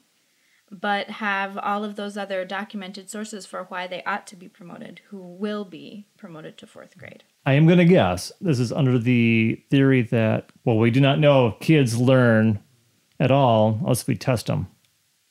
but 0.71 1.09
have 1.09 1.57
all 1.57 1.83
of 1.83 1.95
those 1.95 2.15
other 2.15 2.45
documented 2.45 3.09
sources 3.09 3.45
for 3.45 3.63
why 3.63 3.87
they 3.87 4.03
ought 4.03 4.27
to 4.27 4.35
be 4.35 4.47
promoted, 4.47 5.01
who 5.09 5.17
will 5.17 5.65
be 5.65 6.05
promoted 6.17 6.57
to 6.59 6.67
fourth 6.67 6.97
grade. 6.97 7.23
I 7.45 7.53
am 7.53 7.65
going 7.65 7.79
to 7.79 7.85
guess 7.85 8.31
this 8.39 8.59
is 8.59 8.71
under 8.71 8.99
the 8.99 9.63
theory 9.71 10.03
that, 10.03 10.51
well, 10.65 10.77
we 10.77 10.91
do 10.91 11.01
not 11.01 11.19
know 11.19 11.47
if 11.47 11.59
kids 11.59 11.97
learn 11.97 12.59
at 13.19 13.31
all 13.31 13.79
unless 13.81 14.05
we 14.05 14.15
test 14.15 14.45
them, 14.45 14.67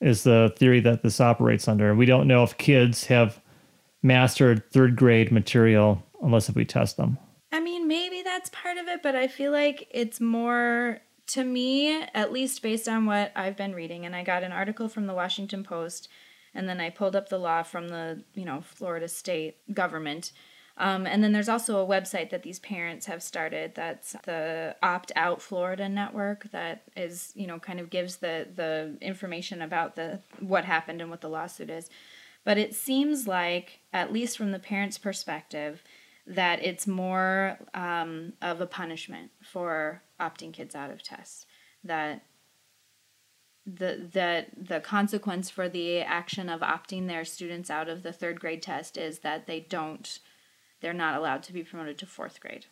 is 0.01 0.25
the 0.25 0.53
theory 0.57 0.81
that 0.81 1.03
this 1.03 1.21
operates 1.21 1.69
under. 1.69 1.95
We 1.95 2.07
don't 2.07 2.27
know 2.27 2.43
if 2.43 2.59
kids 2.59 3.07
have 3.07 3.41
mastered 4.09 4.69
third 4.73 4.97
grade 4.97 5.31
material 5.31 6.03
unless 6.23 6.49
if 6.49 6.57
we 6.57 6.65
test 6.65 6.97
them. 6.97 7.19
I 7.53 7.61
mean, 7.61 7.87
maybe 7.87 8.23
that's 8.23 8.51
part 8.51 8.77
of 8.77 8.89
it, 8.89 9.03
but 9.03 9.15
I 9.15 9.29
feel 9.29 9.53
like 9.53 9.87
it's 9.91 10.21
more 10.21 11.01
to 11.29 11.45
me, 11.45 12.03
at 12.15 12.33
least 12.33 12.63
based 12.63 12.89
on 12.89 13.07
what 13.07 13.33
I've 13.37 13.57
been 13.57 13.75
reading, 13.75 14.07
and 14.07 14.17
I 14.17 14.25
got 14.25 14.43
an 14.43 14.53
article 14.53 14.89
from 14.89 15.07
the 15.07 15.15
Washington 15.15 15.63
Post, 15.63 16.09
and 16.55 16.69
then 16.69 16.81
I 16.81 16.91
pulled 16.91 17.15
up 17.15 17.29
the 17.29 17.39
law 17.39 17.63
from 17.63 17.89
the 17.89 18.25
you 18.35 18.45
know 18.45 18.63
Florida 18.63 19.09
state 19.09 19.57
government. 19.73 20.33
Um, 20.79 21.07
and 21.07 21.25
then 21.25 21.33
there's 21.33 21.49
also 21.49 21.83
a 21.83 21.87
website 21.87 22.31
that 22.31 22.45
these 22.45 22.61
parents 22.61 23.07
have 23.07 23.21
started 23.21 23.75
that's 23.75 24.13
the 24.25 24.77
Opt 24.81 25.11
Out 25.17 25.43
Florida 25.43 25.89
network 25.89 26.51
that 26.53 26.85
is, 26.97 27.33
you 27.35 27.49
know, 27.49 27.59
kind 27.59 27.81
of 27.81 27.91
gives 27.91 28.17
the 28.17 28.47
the 28.55 28.97
information 29.01 29.61
about 29.61 29.97
the 29.97 30.21
what 30.41 30.65
happened 30.65 31.01
and 31.01 31.11
what 31.11 31.21
the 31.21 31.29
lawsuit 31.29 31.69
is. 31.69 31.91
But 32.49 32.57
it 32.57 32.75
seems 32.75 33.29
like, 33.29 33.81
at 33.93 34.11
least 34.11 34.39
from 34.39 34.53
the 34.53 34.59
parents' 34.59 34.97
perspective, 34.97 35.83
that 36.27 36.65
it's 36.65 36.87
more 36.87 37.59
um, 37.75 38.33
of 38.41 38.63
a 38.63 38.67
punishment 38.67 39.33
for 39.43 40.01
opting 40.19 40.55
kids 40.55 40.75
out 40.75 40.91
of 40.91 41.03
tests. 41.03 41.45
That 41.85 42.23
the 43.67 44.09
that 44.15 44.49
the 44.67 44.81
consequence 44.81 45.51
for 45.51 45.69
the 45.69 45.99
action 45.99 46.49
of 46.49 46.63
opting 46.63 47.07
their 47.07 47.23
students 47.27 47.69
out 47.69 47.91
of 47.91 48.03
the 48.03 48.15
third 48.15 48.41
grade 48.41 48.63
test 48.63 48.97
is 48.97 49.19
that 49.19 49.47
they 49.47 49.61
don't 49.61 50.19
they're 50.81 50.95
not 50.95 51.19
allowed 51.19 51.43
to 51.43 51.53
be 51.53 51.63
promoted 51.63 51.99
to 51.99 52.07
fourth 52.07 52.41
grade. 52.41 52.65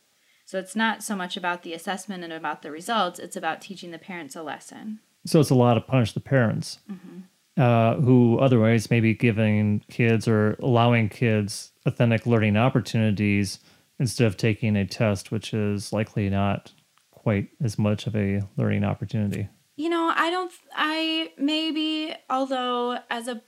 So 0.47 0.59
it's 0.59 0.75
not 0.75 1.03
so 1.03 1.15
much 1.15 1.37
about 1.37 1.65
the 1.65 1.75
assessment 1.75 2.25
and 2.25 2.33
about 2.33 2.63
the 2.63 2.71
results, 2.71 3.19
it's 3.19 3.37
about 3.37 3.61
teaching 3.61 3.91
the 3.91 3.99
parents 3.99 4.35
a 4.37 4.43
lesson. 4.43 5.01
So 5.27 5.39
it's 5.39 5.51
a 5.51 5.55
lot 5.55 5.75
to 5.75 5.83
punish 5.83 6.15
the 6.15 6.21
parents 6.21 6.79
mm-hmm. 6.91 7.19
Uh, 7.57 7.95
who 7.97 8.39
otherwise 8.39 8.91
may 8.91 9.01
be 9.01 9.15
giving 9.15 9.83
kids 9.91 10.29
or 10.29 10.55
allowing 10.63 11.09
kids 11.09 11.73
authentic 11.87 12.27
learning 12.27 12.57
opportunities 12.57 13.61
instead 13.99 14.27
of 14.27 14.37
taking 14.37 14.77
a 14.77 14.85
test, 14.85 15.31
which 15.31 15.55
is 15.55 15.93
likely 15.93 16.29
not 16.29 16.73
quite 17.11 17.49
as 17.63 17.79
much 17.79 18.07
of 18.07 18.15
a 18.15 18.43
learning 18.57 18.85
opportunity. 18.85 19.49
You 19.77 19.89
know, 19.89 20.13
I 20.15 20.31
don't, 20.31 20.53
I 20.75 21.33
maybe, 21.39 22.15
although 22.31 22.99
as 23.11 23.29
a 23.29 23.43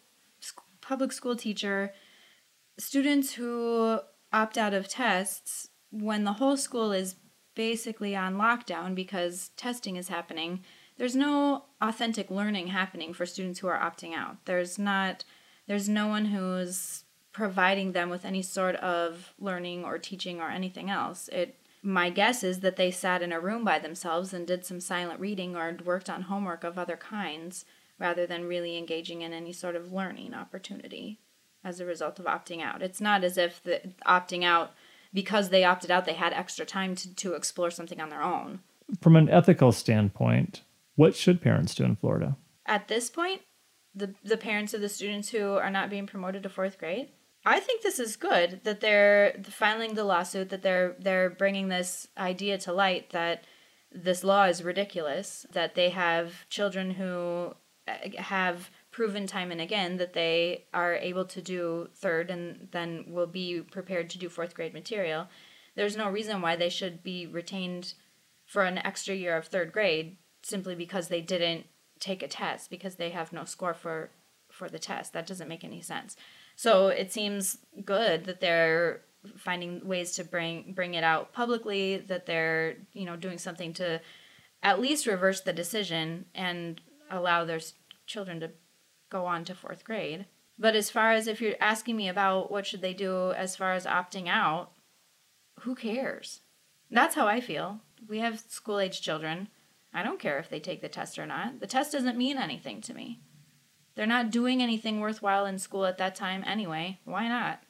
public 0.80 1.12
school 1.12 1.36
teacher, 1.36 1.92
students 2.78 3.34
who 3.34 4.00
opt 4.32 4.56
out 4.56 4.74
of 4.74 4.88
tests 4.88 5.68
when 5.90 6.24
the 6.24 6.34
whole 6.34 6.56
school 6.56 6.92
is 6.92 7.16
basically 7.54 8.14
on 8.14 8.36
lockdown 8.36 8.94
because 8.94 9.50
testing 9.56 9.96
is 9.96 10.08
happening, 10.08 10.60
there's 10.98 11.16
no 11.16 11.64
authentic 11.80 12.30
learning 12.30 12.68
happening 12.68 13.14
for 13.14 13.24
students 13.24 13.60
who 13.60 13.68
are 13.68 13.78
opting 13.78 14.14
out. 14.14 14.44
There's 14.44 14.78
not 14.78 15.24
there's 15.66 15.88
no 15.88 16.08
one 16.08 16.26
who's 16.26 17.04
providing 17.32 17.92
them 17.92 18.10
with 18.10 18.24
any 18.24 18.42
sort 18.42 18.74
of 18.76 19.32
learning 19.38 19.84
or 19.84 19.98
teaching 19.98 20.40
or 20.40 20.50
anything 20.50 20.90
else. 20.90 21.28
It 21.28 21.54
my 21.82 22.10
guess 22.10 22.42
is 22.42 22.60
that 22.60 22.76
they 22.76 22.90
sat 22.90 23.22
in 23.22 23.32
a 23.32 23.40
room 23.40 23.64
by 23.64 23.78
themselves 23.78 24.34
and 24.34 24.46
did 24.46 24.66
some 24.66 24.80
silent 24.80 25.20
reading 25.20 25.56
or 25.56 25.76
worked 25.84 26.10
on 26.10 26.22
homework 26.22 26.64
of 26.64 26.76
other 26.76 26.96
kinds 26.96 27.64
rather 27.98 28.26
than 28.26 28.48
really 28.48 28.76
engaging 28.76 29.22
in 29.22 29.32
any 29.32 29.52
sort 29.52 29.76
of 29.76 29.92
learning 29.92 30.34
opportunity 30.34 31.20
as 31.64 31.78
a 31.80 31.84
result 31.84 32.18
of 32.18 32.24
opting 32.24 32.60
out. 32.60 32.82
It's 32.82 33.00
not 33.00 33.22
as 33.22 33.38
if 33.38 33.62
the 33.62 33.80
opting 34.06 34.44
out 34.44 34.72
because 35.14 35.48
they 35.48 35.64
opted 35.64 35.90
out 35.90 36.04
they 36.04 36.12
had 36.14 36.32
extra 36.32 36.66
time 36.66 36.94
to, 36.96 37.14
to 37.14 37.34
explore 37.34 37.70
something 37.70 38.00
on 38.00 38.10
their 38.10 38.22
own. 38.22 38.60
From 39.00 39.16
an 39.16 39.28
ethical 39.28 39.72
standpoint, 39.72 40.62
what 40.98 41.14
should 41.14 41.40
parents 41.40 41.76
do 41.76 41.84
in 41.84 41.94
Florida? 41.94 42.36
At 42.66 42.88
this 42.88 43.08
point, 43.08 43.42
the 43.94 44.14
the 44.24 44.36
parents 44.36 44.74
of 44.74 44.80
the 44.80 44.88
students 44.88 45.28
who 45.28 45.52
are 45.54 45.70
not 45.70 45.90
being 45.90 46.08
promoted 46.08 46.42
to 46.42 46.48
fourth 46.48 46.76
grade, 46.76 47.10
I 47.46 47.60
think 47.60 47.82
this 47.82 48.00
is 48.00 48.16
good 48.16 48.60
that 48.64 48.80
they're 48.80 49.40
filing 49.44 49.94
the 49.94 50.02
lawsuit 50.02 50.48
that 50.48 50.62
they're 50.62 50.96
they're 50.98 51.30
bringing 51.30 51.68
this 51.68 52.08
idea 52.18 52.58
to 52.58 52.72
light 52.72 53.10
that 53.10 53.44
this 53.92 54.24
law 54.24 54.46
is 54.46 54.64
ridiculous 54.64 55.46
that 55.52 55.76
they 55.76 55.90
have 55.90 56.48
children 56.48 56.90
who 56.90 57.54
uh, 57.86 57.92
have 58.18 58.68
proven 58.90 59.28
time 59.28 59.52
and 59.52 59.60
again 59.60 59.98
that 59.98 60.14
they 60.14 60.64
are 60.74 60.96
able 60.96 61.24
to 61.26 61.40
do 61.40 61.88
third 61.94 62.28
and 62.28 62.68
then 62.72 63.04
will 63.08 63.28
be 63.28 63.60
prepared 63.60 64.10
to 64.10 64.18
do 64.18 64.28
fourth 64.28 64.52
grade 64.52 64.74
material, 64.74 65.28
there's 65.76 65.96
no 65.96 66.10
reason 66.10 66.42
why 66.42 66.56
they 66.56 66.68
should 66.68 67.04
be 67.04 67.24
retained 67.24 67.94
for 68.44 68.64
an 68.64 68.78
extra 68.78 69.14
year 69.14 69.36
of 69.36 69.46
third 69.46 69.72
grade 69.72 70.16
simply 70.42 70.74
because 70.74 71.08
they 71.08 71.20
didn't 71.20 71.66
take 72.00 72.22
a 72.22 72.28
test 72.28 72.70
because 72.70 72.96
they 72.96 73.10
have 73.10 73.32
no 73.32 73.44
score 73.44 73.74
for 73.74 74.10
for 74.50 74.68
the 74.68 74.78
test. 74.78 75.12
That 75.12 75.26
doesn't 75.26 75.48
make 75.48 75.64
any 75.64 75.80
sense. 75.80 76.16
So 76.56 76.88
it 76.88 77.12
seems 77.12 77.58
good 77.84 78.24
that 78.24 78.40
they're 78.40 79.02
finding 79.36 79.86
ways 79.86 80.12
to 80.12 80.24
bring 80.24 80.72
bring 80.74 80.94
it 80.94 81.04
out 81.04 81.32
publicly 81.32 81.98
that 82.08 82.26
they're, 82.26 82.76
you 82.92 83.04
know, 83.04 83.16
doing 83.16 83.38
something 83.38 83.72
to 83.74 84.00
at 84.62 84.80
least 84.80 85.06
reverse 85.06 85.40
the 85.40 85.52
decision 85.52 86.24
and 86.34 86.80
allow 87.10 87.44
their 87.44 87.60
children 88.06 88.40
to 88.40 88.50
go 89.10 89.26
on 89.26 89.44
to 89.44 89.54
fourth 89.54 89.84
grade. 89.84 90.26
But 90.58 90.74
as 90.74 90.90
far 90.90 91.12
as 91.12 91.28
if 91.28 91.40
you're 91.40 91.54
asking 91.60 91.96
me 91.96 92.08
about 92.08 92.50
what 92.50 92.66
should 92.66 92.82
they 92.82 92.94
do 92.94 93.32
as 93.32 93.54
far 93.54 93.74
as 93.74 93.86
opting 93.86 94.26
out, 94.28 94.72
who 95.60 95.74
cares? 95.74 96.40
That's 96.90 97.14
how 97.14 97.26
I 97.28 97.40
feel. 97.40 97.80
We 98.08 98.18
have 98.18 98.40
school 98.40 98.80
age 98.80 99.00
children. 99.00 99.48
I 99.92 100.02
don't 100.02 100.20
care 100.20 100.38
if 100.38 100.48
they 100.48 100.60
take 100.60 100.80
the 100.80 100.88
test 100.88 101.18
or 101.18 101.26
not. 101.26 101.60
The 101.60 101.66
test 101.66 101.92
doesn't 101.92 102.18
mean 102.18 102.36
anything 102.36 102.80
to 102.82 102.94
me. 102.94 103.20
They're 103.94 104.06
not 104.06 104.30
doing 104.30 104.62
anything 104.62 105.00
worthwhile 105.00 105.46
in 105.46 105.58
school 105.58 105.84
at 105.84 105.98
that 105.98 106.14
time 106.14 106.44
anyway. 106.46 107.00
Why 107.04 107.28
not? 107.28 107.62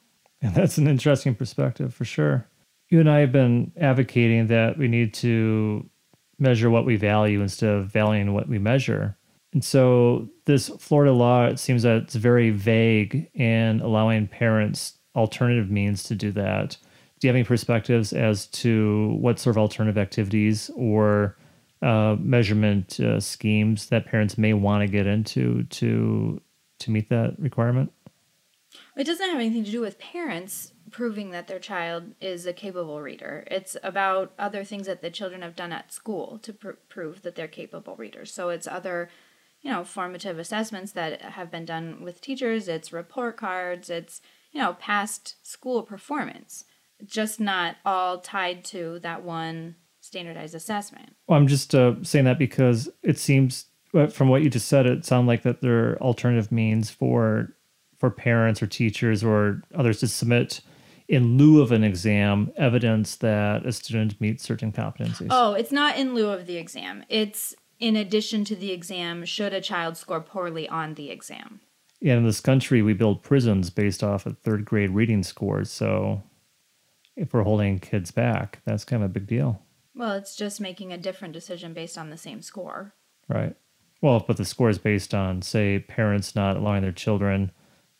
And 0.42 0.54
that's 0.54 0.78
an 0.78 0.86
interesting 0.86 1.34
perspective 1.34 1.94
for 1.94 2.04
sure. 2.04 2.46
You 2.90 3.00
and 3.00 3.10
I 3.10 3.20
have 3.20 3.32
been 3.32 3.72
advocating 3.78 4.46
that 4.48 4.78
we 4.78 4.88
need 4.88 5.14
to 5.14 5.88
measure 6.38 6.70
what 6.70 6.86
we 6.86 6.96
value 6.96 7.40
instead 7.40 7.70
of 7.70 7.86
valuing 7.86 8.34
what 8.34 8.48
we 8.48 8.58
measure. 8.58 9.16
And 9.52 9.64
so 9.64 10.28
this 10.44 10.68
Florida 10.68 11.12
law, 11.12 11.46
it 11.46 11.58
seems 11.58 11.82
that 11.82 11.96
it's 11.96 12.14
very 12.14 12.50
vague 12.50 13.30
in 13.34 13.80
allowing 13.80 14.28
parents 14.28 14.94
alternative 15.16 15.70
means 15.70 16.02
to 16.04 16.14
do 16.14 16.30
that. 16.32 16.76
Do 17.18 17.26
you 17.26 17.30
have 17.30 17.36
any 17.36 17.44
perspectives 17.44 18.12
as 18.12 18.46
to 18.48 19.16
what 19.20 19.40
sort 19.40 19.56
of 19.56 19.58
alternative 19.58 19.98
activities 19.98 20.70
or 20.76 21.36
uh, 21.82 22.16
measurement 22.18 22.98
uh, 23.00 23.20
schemes 23.20 23.86
that 23.86 24.06
parents 24.06 24.36
may 24.38 24.52
want 24.52 24.82
to 24.82 24.88
get 24.88 25.06
into 25.06 25.64
to 25.64 26.40
to 26.80 26.90
meet 26.90 27.08
that 27.10 27.34
requirement? 27.38 27.92
It 28.96 29.04
doesn't 29.04 29.28
have 29.28 29.38
anything 29.38 29.64
to 29.64 29.70
do 29.70 29.80
with 29.80 29.98
parents 29.98 30.72
proving 30.90 31.30
that 31.30 31.48
their 31.48 31.58
child 31.58 32.14
is 32.20 32.46
a 32.46 32.52
capable 32.52 33.00
reader. 33.00 33.44
It's 33.50 33.76
about 33.82 34.32
other 34.38 34.64
things 34.64 34.86
that 34.86 35.02
the 35.02 35.10
children 35.10 35.42
have 35.42 35.56
done 35.56 35.72
at 35.72 35.92
school 35.92 36.38
to 36.42 36.52
pr- 36.52 36.70
prove 36.88 37.22
that 37.22 37.34
they're 37.34 37.48
capable 37.48 37.96
readers. 37.96 38.32
So 38.32 38.48
it's 38.48 38.66
other 38.66 39.10
you 39.60 39.70
know, 39.70 39.84
formative 39.84 40.38
assessments 40.38 40.92
that 40.92 41.20
have 41.22 41.50
been 41.50 41.64
done 41.64 42.02
with 42.02 42.20
teachers, 42.20 42.68
it's 42.68 42.92
report 42.92 43.36
cards, 43.36 43.90
it's, 43.90 44.20
you 44.52 44.60
know, 44.60 44.74
past 44.74 45.34
school 45.46 45.82
performance, 45.82 46.64
just 47.04 47.40
not 47.40 47.76
all 47.84 48.18
tied 48.18 48.64
to 48.64 48.98
that 49.00 49.22
one 49.22 49.74
standardized 50.08 50.54
assessment. 50.54 51.14
Well, 51.26 51.38
I'm 51.38 51.46
just 51.46 51.74
uh, 51.74 51.94
saying 52.02 52.24
that 52.24 52.38
because 52.38 52.88
it 53.02 53.18
seems 53.18 53.66
uh, 53.94 54.08
from 54.08 54.28
what 54.28 54.42
you 54.42 54.50
just 54.50 54.68
said, 54.68 54.86
it 54.86 55.04
sounds 55.04 55.28
like 55.28 55.42
that 55.42 55.60
there 55.60 55.90
are 55.90 56.02
alternative 56.02 56.50
means 56.50 56.90
for 56.90 57.52
for 57.96 58.10
parents 58.10 58.62
or 58.62 58.66
teachers 58.66 59.24
or 59.24 59.62
others 59.74 60.00
to 60.00 60.08
submit 60.08 60.60
in 61.08 61.36
lieu 61.36 61.60
of 61.60 61.72
an 61.72 61.82
exam 61.82 62.52
evidence 62.56 63.16
that 63.16 63.66
a 63.66 63.72
student 63.72 64.20
meets 64.20 64.44
certain 64.44 64.70
competencies. 64.70 65.28
Oh, 65.30 65.54
it's 65.54 65.72
not 65.72 65.96
in 65.96 66.14
lieu 66.14 66.28
of 66.28 66.46
the 66.46 66.56
exam. 66.56 67.04
It's 67.08 67.54
in 67.80 67.96
addition 67.96 68.44
to 68.44 68.56
the 68.56 68.72
exam 68.72 69.24
should 69.24 69.52
a 69.52 69.60
child 69.60 69.96
score 69.96 70.20
poorly 70.20 70.68
on 70.68 70.94
the 70.94 71.10
exam. 71.10 71.60
Yeah, 72.00 72.16
in 72.16 72.24
this 72.24 72.40
country, 72.40 72.82
we 72.82 72.92
build 72.92 73.22
prisons 73.22 73.70
based 73.70 74.04
off 74.04 74.26
of 74.26 74.38
third 74.38 74.64
grade 74.64 74.90
reading 74.90 75.22
scores. 75.24 75.70
So 75.70 76.22
if 77.16 77.34
we're 77.34 77.42
holding 77.42 77.80
kids 77.80 78.12
back, 78.12 78.60
that's 78.64 78.84
kind 78.84 79.02
of 79.02 79.10
a 79.10 79.12
big 79.12 79.26
deal. 79.26 79.60
Well, 79.98 80.12
it's 80.12 80.36
just 80.36 80.60
making 80.60 80.92
a 80.92 80.96
different 80.96 81.34
decision 81.34 81.74
based 81.74 81.98
on 81.98 82.08
the 82.08 82.16
same 82.16 82.40
score. 82.40 82.94
Right. 83.28 83.56
Well, 84.00 84.24
but 84.24 84.36
the 84.36 84.44
score 84.44 84.70
is 84.70 84.78
based 84.78 85.12
on, 85.12 85.42
say, 85.42 85.80
parents 85.80 86.36
not 86.36 86.56
allowing 86.56 86.82
their 86.82 86.92
children 86.92 87.50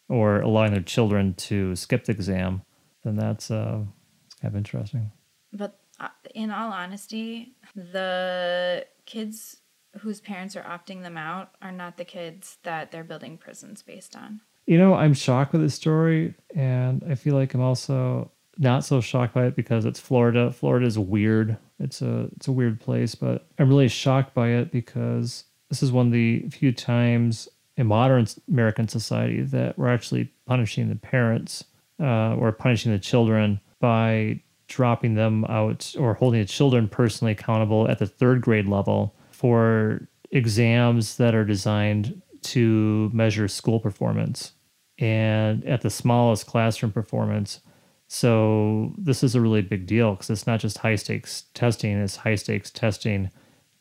or 0.09 0.41
allowing 0.41 0.71
their 0.71 0.81
children 0.81 1.35
to 1.35 1.75
skip 1.75 2.05
the 2.05 2.13
exam, 2.13 2.63
then 3.03 3.17
that's 3.17 3.51
uh, 3.51 3.81
it's 4.27 4.37
kind 4.37 4.55
of 4.55 4.57
interesting. 4.57 5.11
But 5.53 5.81
uh, 5.99 6.09
in 6.37 6.53
all 6.53 6.71
honesty, 6.71 7.57
the 7.75 8.87
kids 9.05 9.57
whose 10.01 10.21
parents 10.21 10.55
are 10.55 10.63
opting 10.63 11.03
them 11.03 11.17
out 11.17 11.51
are 11.61 11.73
not 11.73 11.97
the 11.97 12.05
kids 12.05 12.59
that 12.63 12.93
they're 12.93 13.03
building 13.03 13.39
prisons 13.39 13.83
based 13.83 14.15
on. 14.15 14.41
You 14.67 14.79
know, 14.79 14.95
I'm 14.95 15.15
shocked 15.15 15.53
with 15.53 15.63
this 15.63 15.75
story, 15.75 16.35
and 16.55 17.03
I 17.11 17.17
feel 17.17 17.35
like 17.35 17.55
I'm 17.55 17.61
also 17.61 18.31
not 18.59 18.85
so 18.85 19.01
shocked 19.01 19.35
by 19.35 19.47
it 19.47 19.57
because 19.57 19.85
it's 19.85 20.01
Florida. 20.01 20.53
Florida 20.53 20.87
is 20.87 20.99
weird. 20.99 21.57
It's 21.79 22.03
a 22.03 22.29
it's 22.37 22.49
a 22.49 22.53
weird 22.53 22.81
place, 22.81 23.15
but 23.15 23.47
I'm 23.59 23.69
really 23.69 23.89
shocked 23.89 24.35
by 24.35 24.49
it 24.49 24.73
because 24.73 25.45
this 25.69 25.83
is 25.83 25.93
one 25.93 26.07
of 26.07 26.13
the 26.13 26.49
few 26.51 26.73
times 26.73 27.49
in 27.77 27.87
modern 27.87 28.27
American 28.49 28.89
society 28.89 29.43
that 29.43 29.79
we're 29.79 29.93
actually 29.93 30.33
punishing 30.47 30.89
the 30.89 30.97
parents 30.97 31.65
uh, 32.01 32.35
or 32.35 32.51
punishing 32.51 32.91
the 32.91 32.99
children 32.99 33.61
by 33.79 34.41
dropping 34.67 35.15
them 35.15 35.45
out 35.47 35.95
or 35.99 36.15
holding 36.15 36.41
the 36.41 36.47
children 36.47 36.89
personally 36.89 37.33
accountable 37.33 37.89
at 37.89 37.99
the 37.99 38.07
third 38.07 38.41
grade 38.41 38.67
level 38.67 39.15
for 39.31 40.09
exams 40.31 41.17
that 41.17 41.35
are 41.35 41.45
designed 41.45 42.21
to 42.43 43.11
measure 43.15 43.49
school 43.49 43.81
performance 43.81 44.53
and 44.99 45.65
at 45.65 45.81
the 45.81 45.91
smallest 45.91 46.47
classroom 46.47 46.93
performance. 46.93 47.61
So 48.09 48.95
this 48.97 49.23
is 49.23 49.35
a 49.35 49.41
really 49.41 49.61
big 49.63 49.87
deal 49.87 50.13
because 50.13 50.31
it's 50.31 50.47
not 50.47 50.61
just 50.61 50.79
high 50.79 50.97
stakes 50.97 51.45
testing, 51.53 51.99
it's 51.99 52.17
high 52.17 52.37
stakes 52.37 52.71
testing 52.71 53.31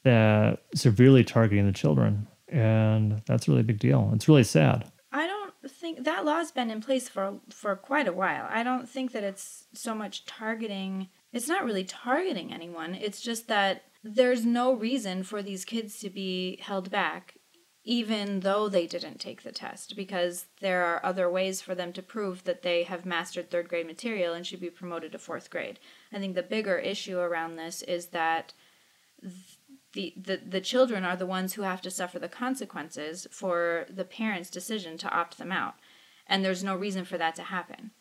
that 0.04 0.64
severely 0.76 1.24
targeting 1.24 1.66
the 1.66 1.72
children. 1.72 2.28
And 2.50 3.22
that's 3.26 3.48
a 3.48 3.52
really 3.52 3.64
big 3.64 3.80
deal. 3.80 4.12
It's 4.14 4.28
really 4.28 4.44
sad. 4.44 4.92
I 5.14 5.28
don't 5.28 5.54
think 5.70 6.04
that 6.04 6.26
law's 6.26 6.52
been 6.52 6.70
in 6.70 6.82
place 6.82 7.08
for 7.10 7.40
for 7.50 7.76
quite 7.76 8.08
a 8.08 8.14
while. 8.14 8.48
I 8.50 8.64
don't 8.64 8.88
think 8.88 9.14
that 9.14 9.24
it's 9.24 9.66
so 9.74 9.96
much 9.96 10.26
targeting. 10.26 11.08
It's 11.32 11.48
not 11.48 11.66
really 11.66 11.86
targeting 11.86 12.54
anyone. 12.54 12.96
It's 12.96 13.22
just 13.22 13.48
that 13.48 13.84
there's 14.04 14.46
no 14.46 14.74
reason 14.74 15.24
for 15.24 15.42
these 15.42 15.66
kids 15.66 16.00
to 16.00 16.10
be 16.10 16.60
held 16.62 16.92
back 16.92 17.37
even 17.88 18.42
though 18.42 18.68
they 18.68 18.86
didn't 18.86 19.18
take 19.18 19.44
the 19.44 19.52
test 19.52 19.96
because 19.96 20.48
there 20.60 20.84
are 20.84 21.06
other 21.06 21.30
ways 21.30 21.62
for 21.62 21.74
them 21.74 21.94
to 21.94 22.04
prove 22.04 22.44
that 22.44 22.62
they 22.62 22.84
have 22.84 23.06
mastered 23.06 23.50
third 23.50 23.70
grade 23.70 23.88
material 23.88 24.34
and 24.34 24.46
should 24.46 24.60
be 24.60 24.70
promoted 24.70 25.14
to 25.14 25.18
fourth 25.18 25.50
grade. 25.50 25.80
I 26.12 26.20
think 26.20 26.36
the 26.36 26.44
bigger 26.44 26.78
issue 26.78 27.18
around 27.18 27.56
this 27.56 27.82
is 27.84 28.08
that 28.08 28.54
the, 29.94 30.14
the, 30.18 30.36
the 30.46 30.60
children 30.60 31.06
are 31.06 31.16
the 31.16 31.26
ones 31.26 31.54
who 31.54 31.62
have 31.62 31.82
to 31.84 31.90
suffer 31.90 32.20
the 32.20 32.28
consequences 32.28 33.26
for 33.32 33.86
the 33.90 34.04
parents' 34.04 34.50
decision 34.50 34.98
to 34.98 35.10
opt 35.10 35.38
them 35.38 35.54
out. 35.54 35.76
And 36.28 36.44
there's 36.44 36.66
no 36.66 36.76
reason 36.76 37.06
for 37.06 37.18
that 37.18 37.36
to 37.36 37.44
happen. 37.44 37.92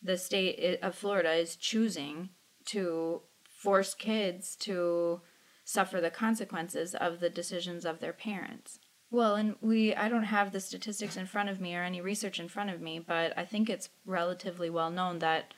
The 0.00 0.18
state 0.18 0.78
of 0.80 0.94
Florida 0.94 1.32
is 1.32 1.56
choosing 1.56 2.28
to 2.66 3.22
force 3.42 3.92
kids 3.94 4.54
to 4.60 5.20
suffer 5.64 6.00
the 6.00 6.10
consequences 6.10 6.94
of 6.94 7.18
the 7.18 7.30
decisions 7.30 7.84
of 7.84 7.98
their 7.98 8.12
parents. 8.12 8.78
Well, 9.12 9.36
and 9.36 9.56
we 9.60 9.94
I 9.94 10.08
don't 10.08 10.24
have 10.24 10.52
the 10.52 10.60
statistics 10.60 11.16
in 11.16 11.26
front 11.26 11.50
of 11.50 11.60
me 11.60 11.76
or 11.76 11.82
any 11.82 12.00
research 12.00 12.40
in 12.40 12.48
front 12.48 12.70
of 12.70 12.80
me, 12.80 12.98
but 12.98 13.36
I 13.36 13.44
think 13.44 13.68
it's 13.68 13.90
relatively 14.06 14.70
well 14.70 14.90
known 14.90 15.18
that 15.20 15.52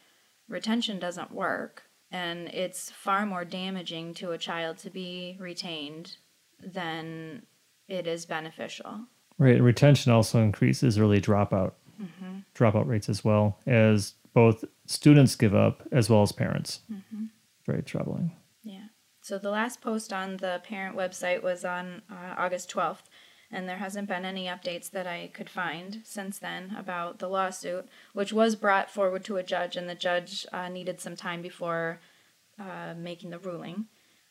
retention 0.48 0.98
doesn't 0.98 1.32
work 1.32 1.84
and 2.10 2.48
it's 2.48 2.90
far 2.90 3.24
more 3.24 3.44
damaging 3.44 4.12
to 4.14 4.32
a 4.32 4.38
child 4.38 4.78
to 4.78 4.90
be 4.90 5.36
retained 5.40 6.16
than 6.60 7.42
it 7.88 8.06
is 8.08 8.26
beneficial. 8.26 9.06
Right, 9.38 9.56
and 9.56 9.64
retention 9.64 10.12
also 10.12 10.40
increases 10.40 10.98
early 10.98 11.20
dropout 11.20 11.72
mm-hmm. 12.00 12.38
dropout 12.56 12.88
rates 12.88 13.08
as 13.08 13.24
well 13.24 13.58
as 13.66 14.14
both 14.32 14.64
students 14.86 15.36
give 15.36 15.54
up 15.54 15.82
as 15.92 16.10
well 16.10 16.22
as 16.22 16.32
parents. 16.32 16.80
Mm-hmm. 16.92 17.26
Very 17.66 17.82
troubling. 17.82 18.32
Yeah. 18.64 18.86
So 19.20 19.38
the 19.38 19.50
last 19.50 19.80
post 19.80 20.12
on 20.12 20.38
the 20.38 20.60
parent 20.64 20.96
website 20.96 21.42
was 21.42 21.64
on 21.64 22.02
uh, 22.10 22.34
August 22.36 22.70
12th, 22.70 23.04
and 23.50 23.68
there 23.68 23.78
hasn't 23.78 24.08
been 24.08 24.24
any 24.24 24.46
updates 24.46 24.90
that 24.90 25.06
I 25.06 25.30
could 25.32 25.50
find 25.50 26.00
since 26.04 26.38
then 26.38 26.74
about 26.78 27.18
the 27.18 27.28
lawsuit, 27.28 27.88
which 28.12 28.32
was 28.32 28.56
brought 28.56 28.90
forward 28.90 29.24
to 29.24 29.36
a 29.36 29.42
judge, 29.42 29.76
and 29.76 29.88
the 29.88 29.94
judge 29.94 30.46
uh, 30.52 30.68
needed 30.68 31.00
some 31.00 31.16
time 31.16 31.42
before 31.42 32.00
uh, 32.58 32.94
making 32.96 33.30
the 33.30 33.38
ruling. 33.38 33.86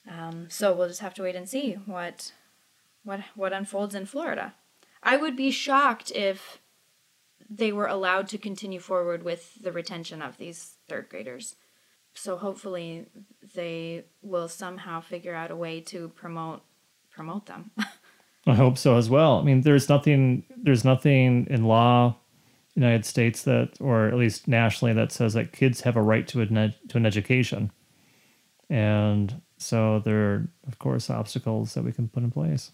Um, 0.09 0.47
so 0.49 0.73
we'll 0.73 0.87
just 0.87 1.01
have 1.01 1.13
to 1.15 1.23
wait 1.23 1.35
and 1.35 1.47
see 1.47 1.73
what 1.85 2.33
what 3.03 3.21
what 3.35 3.53
unfolds 3.53 3.95
in 3.95 4.05
Florida. 4.05 4.55
I 5.01 5.17
would 5.17 5.35
be 5.35 5.51
shocked 5.51 6.11
if 6.11 6.59
they 7.49 7.71
were 7.71 7.87
allowed 7.87 8.27
to 8.29 8.37
continue 8.37 8.79
forward 8.79 9.23
with 9.23 9.61
the 9.61 9.71
retention 9.71 10.21
of 10.21 10.37
these 10.37 10.75
third 10.87 11.09
graders. 11.09 11.55
So 12.13 12.37
hopefully 12.37 13.07
they 13.55 14.05
will 14.21 14.47
somehow 14.47 15.01
figure 15.01 15.33
out 15.33 15.51
a 15.51 15.55
way 15.55 15.81
to 15.81 16.09
promote 16.09 16.61
promote 17.11 17.45
them. 17.45 17.71
I 18.45 18.55
hope 18.55 18.77
so 18.77 18.97
as 18.97 19.09
well. 19.09 19.39
I 19.39 19.43
mean, 19.43 19.61
there's 19.61 19.89
nothing 19.89 20.43
there's 20.57 20.83
nothing 20.83 21.47
in 21.49 21.65
law 21.65 22.15
United 22.75 23.05
States 23.05 23.43
that 23.43 23.77
or 23.79 24.07
at 24.07 24.15
least 24.15 24.47
nationally 24.47 24.93
that 24.93 25.11
says 25.11 25.33
that 25.33 25.53
kids 25.53 25.81
have 25.81 25.95
a 25.95 26.01
right 26.01 26.27
to 26.29 26.41
an 26.41 26.57
ed- 26.57 26.75
to 26.89 26.97
an 26.97 27.05
education. 27.05 27.71
And 28.69 29.41
so 29.57 29.99
there 29.99 30.17
are 30.17 30.47
of 30.67 30.79
course 30.79 31.09
obstacles 31.09 31.73
that 31.73 31.83
we 31.83 31.91
can 31.91 32.09
put 32.09 32.23
in 32.23 32.31
place. 32.31 32.71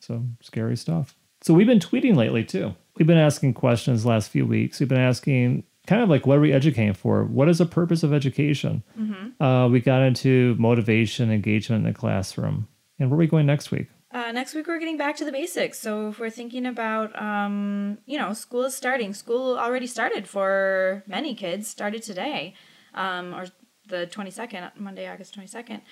So 0.00 0.24
scary 0.42 0.76
stuff. 0.76 1.16
So 1.42 1.54
we've 1.54 1.66
been 1.66 1.78
tweeting 1.78 2.16
lately 2.16 2.44
too. 2.44 2.74
We've 2.96 3.06
been 3.06 3.16
asking 3.16 3.54
questions 3.54 4.04
last 4.04 4.30
few 4.30 4.44
weeks. 4.44 4.80
We've 4.80 4.88
been 4.88 4.98
asking 4.98 5.64
kind 5.86 6.02
of 6.02 6.10
like 6.10 6.26
what 6.26 6.36
are 6.36 6.42
we 6.42 6.52
educating 6.52 6.94
for? 6.94 7.24
What 7.24 7.48
is 7.48 7.58
the 7.58 7.66
purpose 7.66 8.02
of 8.02 8.12
education? 8.12 8.82
Mm-hmm. 8.98 9.42
Uh, 9.42 9.68
we 9.68 9.80
got 9.80 10.02
into 10.02 10.54
motivation, 10.58 11.30
engagement 11.30 11.86
in 11.86 11.92
the 11.92 11.98
classroom. 11.98 12.68
And 12.98 13.08
where 13.08 13.16
are 13.16 13.20
we 13.20 13.26
going 13.28 13.46
next 13.46 13.70
week? 13.70 13.86
Uh, 14.18 14.32
next 14.32 14.52
week 14.52 14.66
we're 14.66 14.80
getting 14.80 14.96
back 14.96 15.14
to 15.16 15.24
the 15.24 15.30
basics. 15.30 15.78
So 15.78 16.08
if 16.08 16.18
we're 16.18 16.28
thinking 16.28 16.66
about, 16.66 17.16
um, 17.22 17.98
you 18.04 18.18
know, 18.18 18.32
school 18.32 18.64
is 18.64 18.74
starting. 18.74 19.14
School 19.14 19.56
already 19.56 19.86
started 19.86 20.26
for 20.26 21.04
many 21.06 21.36
kids. 21.36 21.68
Started 21.68 22.02
today, 22.02 22.54
um, 22.94 23.32
or 23.32 23.46
the 23.86 24.06
twenty 24.06 24.32
second, 24.32 24.72
Monday, 24.76 25.08
August 25.08 25.34
twenty 25.34 25.46
second. 25.46 25.82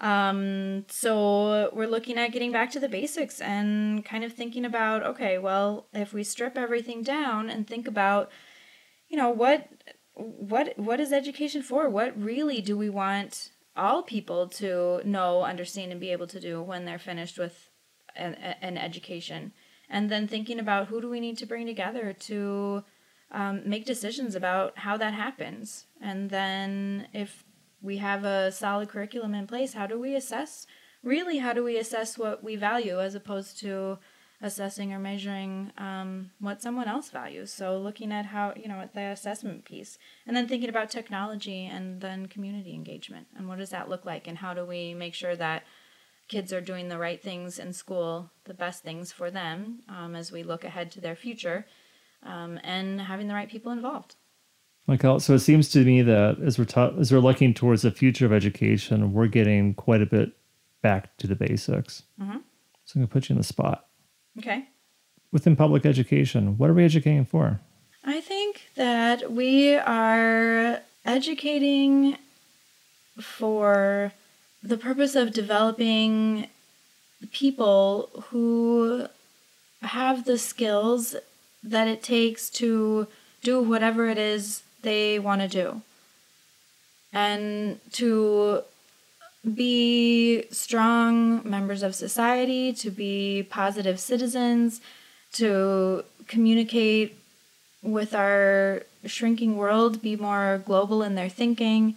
Um, 0.00 0.84
so 0.88 1.70
we're 1.72 1.86
looking 1.86 2.18
at 2.18 2.32
getting 2.32 2.50
back 2.50 2.72
to 2.72 2.80
the 2.80 2.88
basics 2.88 3.40
and 3.40 4.04
kind 4.04 4.24
of 4.24 4.32
thinking 4.32 4.64
about, 4.64 5.04
okay, 5.04 5.38
well, 5.38 5.86
if 5.92 6.12
we 6.12 6.24
strip 6.24 6.58
everything 6.58 7.04
down 7.04 7.48
and 7.48 7.68
think 7.68 7.86
about, 7.86 8.32
you 9.08 9.16
know, 9.16 9.30
what 9.30 9.68
what 10.14 10.76
what 10.76 10.98
is 10.98 11.12
education 11.12 11.62
for? 11.62 11.88
What 11.88 12.20
really 12.20 12.60
do 12.60 12.76
we 12.76 12.90
want 12.90 13.52
all 13.76 14.02
people 14.02 14.48
to 14.48 15.02
know, 15.04 15.44
understand, 15.44 15.92
and 15.92 16.00
be 16.00 16.10
able 16.10 16.26
to 16.26 16.40
do 16.40 16.60
when 16.60 16.84
they're 16.84 16.98
finished 16.98 17.38
with 17.38 17.68
an, 18.16 18.34
an 18.34 18.78
education. 18.78 19.52
And 19.88 20.10
then 20.10 20.26
thinking 20.26 20.58
about 20.58 20.88
who 20.88 21.00
do 21.00 21.08
we 21.08 21.20
need 21.20 21.38
to 21.38 21.46
bring 21.46 21.66
together 21.66 22.12
to 22.12 22.84
um, 23.30 23.62
make 23.68 23.84
decisions 23.84 24.34
about 24.34 24.78
how 24.78 24.96
that 24.96 25.14
happens. 25.14 25.86
And 26.00 26.30
then 26.30 27.08
if 27.12 27.44
we 27.80 27.98
have 27.98 28.24
a 28.24 28.50
solid 28.50 28.88
curriculum 28.88 29.34
in 29.34 29.46
place, 29.46 29.74
how 29.74 29.86
do 29.86 29.98
we 29.98 30.14
assess? 30.14 30.66
Really, 31.02 31.38
how 31.38 31.52
do 31.52 31.62
we 31.62 31.76
assess 31.78 32.18
what 32.18 32.42
we 32.42 32.56
value 32.56 33.00
as 33.00 33.14
opposed 33.14 33.60
to 33.60 33.98
assessing 34.42 34.92
or 34.92 34.98
measuring 34.98 35.72
um, 35.78 36.30
what 36.40 36.62
someone 36.62 36.88
else 36.88 37.10
values. 37.10 37.52
So 37.52 37.78
looking 37.78 38.12
at 38.12 38.26
how 38.26 38.52
you 38.56 38.68
know 38.68 38.88
the 38.92 39.00
assessment 39.00 39.64
piece, 39.64 39.98
and 40.26 40.36
then 40.36 40.46
thinking 40.46 40.68
about 40.68 40.90
technology 40.90 41.66
and 41.66 42.00
then 42.00 42.26
community 42.26 42.74
engagement 42.74 43.26
and 43.36 43.48
what 43.48 43.58
does 43.58 43.70
that 43.70 43.88
look 43.88 44.04
like, 44.04 44.26
and 44.26 44.38
how 44.38 44.54
do 44.54 44.64
we 44.64 44.94
make 44.94 45.14
sure 45.14 45.36
that 45.36 45.64
kids 46.28 46.52
are 46.52 46.60
doing 46.60 46.88
the 46.88 46.98
right 46.98 47.22
things 47.22 47.58
in 47.58 47.72
school, 47.72 48.30
the 48.44 48.54
best 48.54 48.82
things 48.82 49.12
for 49.12 49.30
them 49.30 49.80
um, 49.88 50.14
as 50.14 50.32
we 50.32 50.42
look 50.42 50.64
ahead 50.64 50.90
to 50.92 51.00
their 51.00 51.16
future, 51.16 51.66
um, 52.22 52.58
and 52.64 53.00
having 53.00 53.28
the 53.28 53.34
right 53.34 53.48
people 53.48 53.72
involved. 53.72 54.16
Michael, 54.86 55.18
so 55.18 55.34
it 55.34 55.40
seems 55.40 55.68
to 55.70 55.84
me 55.84 56.02
that 56.02 56.38
as 56.44 56.58
we're 56.58 56.64
ta- 56.64 56.94
as 56.98 57.10
we're 57.10 57.18
looking 57.18 57.52
towards 57.52 57.82
the 57.82 57.90
future 57.90 58.24
of 58.24 58.32
education, 58.32 59.12
we're 59.12 59.26
getting 59.26 59.74
quite 59.74 60.00
a 60.00 60.06
bit 60.06 60.32
back 60.80 61.16
to 61.16 61.26
the 61.26 61.34
basics. 61.34 62.04
Mm-hmm. 62.20 62.38
So 62.84 62.92
I'm 62.94 63.02
gonna 63.02 63.08
put 63.08 63.28
you 63.28 63.34
in 63.34 63.38
the 63.38 63.44
spot. 63.44 63.86
Okay. 64.38 64.68
Within 65.32 65.56
public 65.56 65.84
education, 65.84 66.56
what 66.56 66.70
are 66.70 66.74
we 66.74 66.84
educating 66.84 67.24
for? 67.24 67.60
I 68.04 68.20
think 68.20 68.62
that 68.76 69.32
we 69.32 69.74
are 69.74 70.80
educating 71.04 72.16
for 73.20 74.12
the 74.66 74.76
purpose 74.76 75.14
of 75.14 75.32
developing 75.32 76.48
people 77.32 78.10
who 78.30 79.06
have 79.82 80.24
the 80.24 80.38
skills 80.38 81.14
that 81.62 81.86
it 81.86 82.02
takes 82.02 82.50
to 82.50 83.06
do 83.42 83.62
whatever 83.62 84.08
it 84.08 84.18
is 84.18 84.62
they 84.82 85.18
want 85.20 85.40
to 85.40 85.48
do. 85.48 85.82
And 87.12 87.78
to 87.92 88.62
be 89.54 90.46
strong 90.50 91.48
members 91.48 91.84
of 91.84 91.94
society, 91.94 92.72
to 92.72 92.90
be 92.90 93.46
positive 93.48 94.00
citizens, 94.00 94.80
to 95.34 96.04
communicate 96.26 97.16
with 97.82 98.14
our 98.14 98.82
shrinking 99.04 99.56
world, 99.56 100.02
be 100.02 100.16
more 100.16 100.60
global 100.66 101.04
in 101.04 101.14
their 101.14 101.28
thinking, 101.28 101.94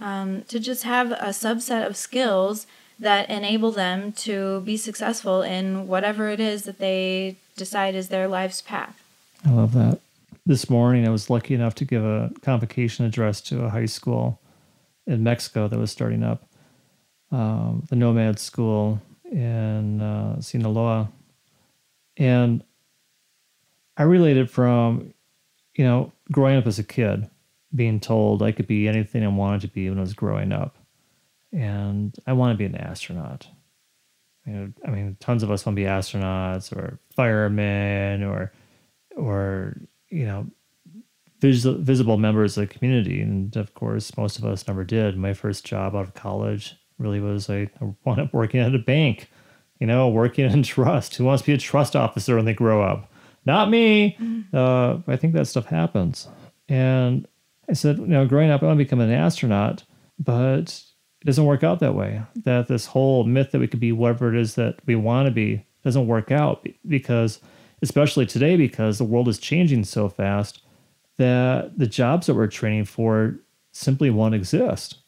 um, 0.00 0.42
to 0.48 0.58
just 0.58 0.84
have 0.84 1.12
a 1.12 1.30
subset 1.30 1.86
of 1.86 1.96
skills 1.96 2.66
that 2.98 3.30
enable 3.30 3.70
them 3.70 4.12
to 4.12 4.60
be 4.62 4.76
successful 4.76 5.42
in 5.42 5.86
whatever 5.86 6.28
it 6.28 6.40
is 6.40 6.64
that 6.64 6.78
they 6.78 7.36
decide 7.56 7.94
is 7.94 8.08
their 8.08 8.26
life's 8.26 8.60
path. 8.60 9.00
I 9.46 9.50
love 9.50 9.72
that. 9.74 10.00
This 10.44 10.68
morning, 10.68 11.06
I 11.06 11.10
was 11.10 11.30
lucky 11.30 11.54
enough 11.54 11.74
to 11.76 11.84
give 11.84 12.04
a 12.04 12.32
convocation 12.42 13.04
address 13.04 13.40
to 13.42 13.64
a 13.64 13.70
high 13.70 13.86
school 13.86 14.40
in 15.06 15.22
Mexico 15.22 15.68
that 15.68 15.78
was 15.78 15.90
starting 15.90 16.22
up 16.22 16.44
um, 17.30 17.84
the 17.88 17.96
Nomad 17.96 18.38
School 18.38 19.00
in 19.30 20.00
uh, 20.00 20.40
Sinaloa, 20.40 21.08
and 22.16 22.64
I 23.96 24.04
related 24.04 24.50
from, 24.50 25.12
you 25.74 25.84
know, 25.84 26.12
growing 26.32 26.56
up 26.56 26.66
as 26.66 26.78
a 26.78 26.84
kid, 26.84 27.28
being 27.74 28.00
told 28.00 28.42
I 28.42 28.52
could 28.52 28.66
be 28.66 28.88
anything 28.88 29.24
I 29.24 29.28
wanted 29.28 29.60
to 29.62 29.68
be 29.68 29.88
when 29.88 29.98
I 29.98 30.02
was 30.02 30.14
growing 30.14 30.52
up, 30.52 30.76
and 31.52 32.16
I 32.26 32.32
want 32.32 32.52
to 32.54 32.58
be 32.58 32.64
an 32.64 32.76
astronaut. 32.76 33.46
you 34.46 34.52
know, 34.52 34.72
I 34.86 34.90
mean, 34.90 35.16
tons 35.20 35.42
of 35.42 35.50
us 35.50 35.66
want 35.66 35.76
to 35.76 35.82
be 35.82 35.86
astronauts 35.88 36.74
or 36.74 36.98
firemen 37.14 38.22
or, 38.22 38.52
or 39.16 39.76
you 40.08 40.24
know, 40.24 40.46
vis- 41.40 41.64
visible 41.64 42.16
members 42.16 42.56
of 42.56 42.68
the 42.68 42.74
community. 42.74 43.20
And 43.20 43.54
of 43.56 43.74
course, 43.74 44.16
most 44.16 44.38
of 44.38 44.44
us 44.44 44.66
never 44.66 44.84
did. 44.84 45.16
My 45.18 45.34
first 45.34 45.64
job 45.64 45.94
out 45.94 46.04
of 46.04 46.14
college 46.14 46.76
really 46.98 47.20
was 47.20 47.48
I 47.50 47.68
wound 48.04 48.20
up 48.20 48.32
working 48.32 48.60
at 48.60 48.74
a 48.74 48.78
bank, 48.78 49.30
you 49.78 49.86
know, 49.86 50.08
working 50.08 50.50
in 50.50 50.62
trust. 50.74 51.16
Who 51.16 51.24
wants 51.24 51.42
to 51.42 51.46
be 51.46 51.54
a 51.54 51.58
trust 51.58 51.94
officer 51.94 52.36
when 52.36 52.44
they 52.44 52.54
grow 52.54 52.82
up? 52.82 53.12
Not 53.44 53.70
me. 53.70 54.16
Mm-hmm. 54.20 54.56
Uh, 54.56 54.98
I 55.12 55.16
think 55.16 55.34
that 55.34 55.46
stuff 55.46 55.66
happens. 55.66 56.28
And 56.68 57.26
I 57.68 57.74
said, 57.74 57.98
you 57.98 58.06
know, 58.06 58.26
growing 58.26 58.50
up, 58.50 58.62
I 58.62 58.66
want 58.66 58.78
to 58.78 58.84
become 58.84 59.00
an 59.00 59.10
astronaut, 59.10 59.84
but 60.18 60.82
it 61.20 61.26
doesn't 61.26 61.44
work 61.44 61.62
out 61.62 61.80
that 61.80 61.94
way. 61.94 62.22
That 62.44 62.68
this 62.68 62.86
whole 62.86 63.24
myth 63.24 63.50
that 63.52 63.58
we 63.58 63.68
could 63.68 63.80
be 63.80 63.92
whatever 63.92 64.34
it 64.34 64.40
is 64.40 64.54
that 64.54 64.78
we 64.86 64.94
want 64.96 65.26
to 65.26 65.32
be 65.32 65.64
doesn't 65.84 66.06
work 66.06 66.30
out 66.30 66.66
because, 66.86 67.40
especially 67.82 68.26
today, 68.26 68.56
because 68.56 68.98
the 68.98 69.04
world 69.04 69.28
is 69.28 69.38
changing 69.38 69.84
so 69.84 70.08
fast 70.08 70.62
that 71.18 71.76
the 71.78 71.86
jobs 71.86 72.26
that 72.26 72.34
we're 72.34 72.46
training 72.46 72.84
for 72.84 73.38
simply 73.72 74.10
won't 74.10 74.34
exist. 74.34 74.98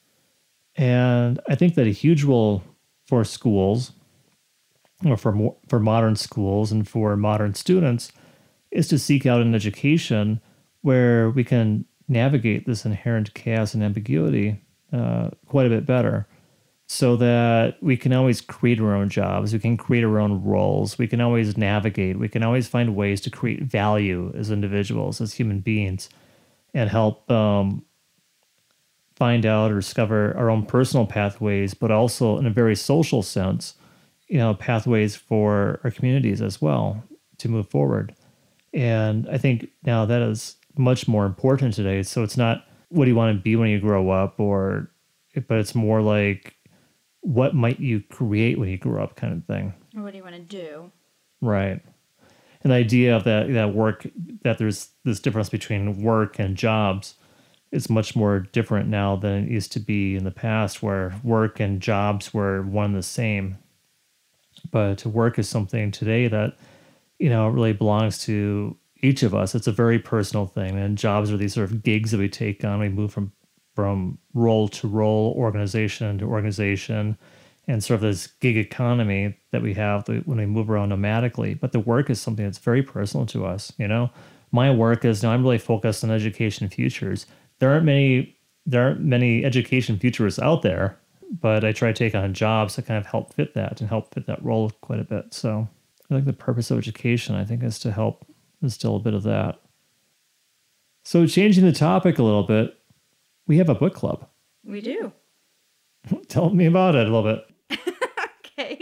And 0.77 1.41
I 1.49 1.55
think 1.55 1.75
that 1.75 1.87
a 1.87 1.91
huge 1.91 2.25
role 2.25 2.63
for 3.07 3.25
schools, 3.25 3.93
or 5.05 5.17
for 5.17 5.57
for 5.69 5.81
modern 5.81 6.17
schools 6.17 6.71
and 6.71 6.89
for 6.89 7.17
modern 7.17 7.55
students, 7.55 8.13
is 8.71 8.87
to 8.89 8.99
seek 8.99 9.27
out 9.27 9.41
an 9.41 9.55
education 9.55 10.41
where 10.83 11.31
we 11.31 11.45
can 11.45 11.85
navigate 12.11 12.67
this 12.67 12.85
inherent 12.85 13.33
chaos 13.35 13.73
and 13.73 13.83
ambiguity 13.83 14.61
uh, 14.93 15.31
quite 15.47 15.67
a 15.67 15.71
bit 15.71 15.87
better 15.87 16.27
so 16.89 17.15
that 17.15 17.81
we 17.81 17.97
can 17.97 18.13
always 18.13 18.41
create 18.41 18.81
our 18.81 18.97
own 18.97 19.09
jobs, 19.09 19.53
we 19.53 19.61
can 19.61 19.77
create 19.77 20.03
our 20.03 20.19
own 20.19 20.43
roles, 20.43 20.99
we 20.99 21.07
can 21.07 21.21
always 21.21 21.57
navigate, 21.57 22.19
we 22.19 22.29
can 22.29 22.43
always 22.43 22.67
find 22.67 22.97
ways 22.97 23.21
to 23.21 23.31
create 23.31 23.63
value 23.63 24.33
as 24.37 24.51
individuals, 24.51 25.21
as 25.21 25.35
human 25.35 25.61
beings, 25.61 26.09
and 26.75 26.91
help 26.91 27.31
um, 27.31 27.85
find 29.15 29.47
out 29.47 29.71
or 29.71 29.77
discover 29.77 30.37
our 30.37 30.51
own 30.51 30.67
personal 30.67 31.07
pathways, 31.07 31.75
but 31.75 31.93
also 31.93 32.39
in 32.39 32.47
a 32.47 32.51
very 32.51 32.75
social 32.75 33.23
sense, 33.23 33.75
you 34.27 34.39
know, 34.39 34.53
pathways 34.55 35.15
for 35.15 35.79
our 35.85 35.93
communities 35.93 36.43
as 36.43 36.61
well 36.61 37.05
to 37.39 37.49
move 37.49 37.69
forward. 37.69 38.17
And 38.75 39.29
I 39.29 39.39
think 39.39 39.69
now 39.85 40.07
that 40.07 40.23
is 40.23 40.57
much 40.77 41.09
more 41.09 41.27
important 41.27 41.75
today. 41.75 42.03
So 42.03 42.23
it's 42.23 42.37
not 42.37 42.65
what 42.89 43.05
do 43.05 43.11
you 43.11 43.17
want 43.17 43.37
to 43.37 43.43
be 43.43 43.57
when 43.57 43.71
you 43.71 43.81
grow 43.81 44.11
up 44.11 44.39
or 44.41 44.91
but 45.47 45.59
it's 45.59 45.75
more 45.75 46.03
like 46.03 46.57
what 47.21 47.55
might 47.55 47.79
you 47.79 48.01
create 48.01 48.59
when 48.59 48.69
you 48.69 48.79
grow 48.79 49.03
up 49.03 49.17
kind 49.17 49.33
of 49.33 49.45
thing. 49.45 49.75
Or 49.97 50.03
what 50.03 50.13
do 50.13 50.19
you 50.19 50.25
want 50.25 50.37
to 50.37 50.43
do. 50.43 50.91
Right. 51.41 51.81
And 52.63 52.73
the 52.73 52.77
idea 52.77 53.17
of 53.17 53.25
that 53.25 53.53
that 53.53 53.75
work 53.75 54.07
that 54.43 54.59
there's 54.59 54.91
this 55.05 55.21
difference 55.21 55.49
between 55.49 56.03
work 56.03 56.39
and 56.39 56.57
jobs 56.57 57.15
is 57.73 57.89
much 57.89 58.17
more 58.17 58.41
different 58.41 58.89
now 58.89 59.17
than 59.17 59.45
it 59.45 59.51
used 59.51 59.73
to 59.73 59.81
be 59.81 60.17
in 60.17 60.25
the 60.25 60.31
past 60.31 60.83
where 60.83 61.15
work 61.23 61.61
and 61.61 61.81
jobs 61.81 62.35
were 62.35 62.63
one 62.63 62.87
and 62.87 62.97
the 62.97 63.03
same. 63.03 63.57
But 64.71 65.07
work 65.07 65.39
is 65.39 65.49
something 65.49 65.91
today 65.91 66.29
that 66.29 66.57
you 67.19 67.31
know 67.31 67.49
really 67.49 67.73
belongs 67.73 68.19
to 68.25 68.77
each 69.03 69.23
of 69.23 69.35
us. 69.35 69.55
It's 69.55 69.67
a 69.67 69.73
very 69.73 69.99
personal 69.99 70.47
thing. 70.47 70.79
And 70.79 70.97
jobs 70.99 71.31
are 71.33 71.37
these 71.37 71.55
sort 71.55 71.71
of 71.71 71.83
gigs 71.83 72.11
that 72.11 72.19
we 72.19 72.29
take 72.29 72.65
on. 72.65 72.81
We 72.81 72.89
move 72.89 73.13
from 73.13 73.33
from 73.75 74.19
role 74.35 74.69
to 74.69 74.89
role, 74.89 75.33
organization 75.37 76.19
to 76.19 76.25
organization, 76.27 77.17
and 77.69 77.83
sort 77.83 77.97
of 77.97 78.03
this 78.03 78.27
gig 78.27 78.57
economy 78.57 79.35
that 79.53 79.63
we 79.63 79.75
have 79.75 80.07
when 80.09 80.39
we 80.39 80.47
move 80.47 80.69
around 80.69 80.91
nomadically. 80.91 81.59
But 81.59 81.73
the 81.73 81.81
work 81.81 82.11
is 82.11 82.21
something 82.21 82.45
that's 82.45 82.59
very 82.59 82.83
personal 82.83 83.27
to 83.27 83.47
us. 83.47 83.73
You 83.79 83.89
know, 83.89 84.11
my 84.51 84.71
work 84.71 85.05
is 85.05 85.23
now 85.23 85.31
I'm 85.31 85.43
really 85.43 85.59
focused 85.59 86.03
on 86.05 86.11
education 86.11 86.69
futures. 86.69 87.27
There 87.59 87.71
aren't 87.71 87.85
many 87.85 88.37
there 88.67 88.83
aren't 88.83 89.01
many 89.01 89.45
education 89.45 89.99
futurists 89.99 90.39
out 90.39 90.63
there, 90.63 90.99
but 91.41 91.65
I 91.65 91.73
try 91.73 91.93
to 91.93 91.95
take 91.95 92.15
on 92.15 92.35
jobs 92.35 92.77
that 92.77 92.87
kind 92.87 92.99
of 92.99 93.07
help 93.07 93.33
fit 93.35 93.55
that 93.55 93.81
and 93.81 93.89
help 93.89 94.13
fit 94.13 94.27
that 94.27 94.45
role 94.45 94.71
quite 94.81 95.01
a 95.01 95.05
bit. 95.05 95.33
So 95.33 95.69
I 96.11 96.15
think 96.15 96.27
the 96.27 96.33
purpose 96.33 96.71
of 96.71 96.79
education, 96.79 97.35
I 97.35 97.45
think, 97.45 97.63
is 97.63 97.79
to 97.81 97.93
help 97.93 98.27
there's 98.61 98.75
still 98.75 98.97
a 98.97 99.01
bit 99.01 99.15
of 99.15 99.23
that. 99.25 99.61
So, 101.03 101.27
changing 101.27 101.65
the 101.65 101.73
topic 101.73 102.19
a 102.19 102.23
little 102.23 102.43
bit, 102.43 102.77
we 103.47 103.59
have 103.59 103.69
a 103.69 103.75
book 103.75 103.95
club. 103.95 104.29
We 104.65 104.81
do. 104.81 105.13
Tell 106.29 106.51
me 106.51 106.67
about 106.67 106.95
it 106.95 107.07
a 107.07 107.11
little 107.11 107.23
bit. 107.23 107.89
okay. 108.47 108.79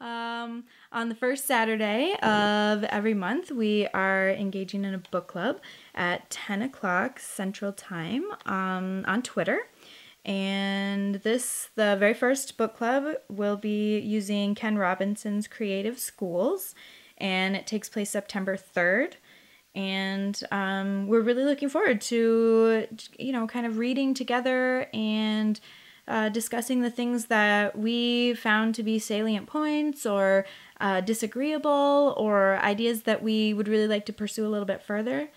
Um, 0.00 0.64
on 0.92 1.08
the 1.08 1.14
first 1.14 1.46
Saturday 1.46 2.14
of 2.22 2.84
every 2.84 3.14
month, 3.14 3.50
we 3.50 3.86
are 3.94 4.30
engaging 4.30 4.84
in 4.84 4.94
a 4.94 4.98
book 4.98 5.28
club 5.28 5.60
at 5.94 6.28
10 6.30 6.62
o'clock 6.62 7.18
Central 7.18 7.72
Time 7.72 8.24
um, 8.44 9.04
on 9.06 9.22
Twitter. 9.22 9.60
And 10.24 11.16
this, 11.16 11.68
the 11.74 11.96
very 11.98 12.14
first 12.14 12.56
book 12.56 12.76
club, 12.76 13.16
will 13.28 13.56
be 13.56 13.98
using 13.98 14.54
Ken 14.54 14.78
Robinson's 14.78 15.46
Creative 15.46 15.98
Schools 15.98 16.74
and 17.18 17.56
it 17.56 17.66
takes 17.66 17.88
place 17.88 18.10
September 18.10 18.56
3rd. 18.56 19.14
And 19.74 20.40
um, 20.52 21.08
we're 21.08 21.20
really 21.20 21.44
looking 21.44 21.68
forward 21.68 22.00
to, 22.02 22.86
you 23.18 23.32
know, 23.32 23.46
kind 23.46 23.66
of 23.66 23.78
reading 23.78 24.14
together 24.14 24.86
and 24.94 25.58
uh, 26.06 26.28
discussing 26.28 26.82
the 26.82 26.90
things 26.90 27.26
that 27.26 27.76
we 27.76 28.34
found 28.34 28.74
to 28.74 28.82
be 28.82 28.98
salient 28.98 29.46
points 29.46 30.04
or 30.04 30.44
uh, 30.80 31.00
disagreeable 31.00 32.14
or 32.16 32.56
ideas 32.58 33.02
that 33.02 33.22
we 33.22 33.54
would 33.54 33.68
really 33.68 33.88
like 33.88 34.06
to 34.06 34.12
pursue 34.12 34.46
a 34.46 34.50
little 34.50 34.66
bit 34.66 34.82
further. 34.82 35.30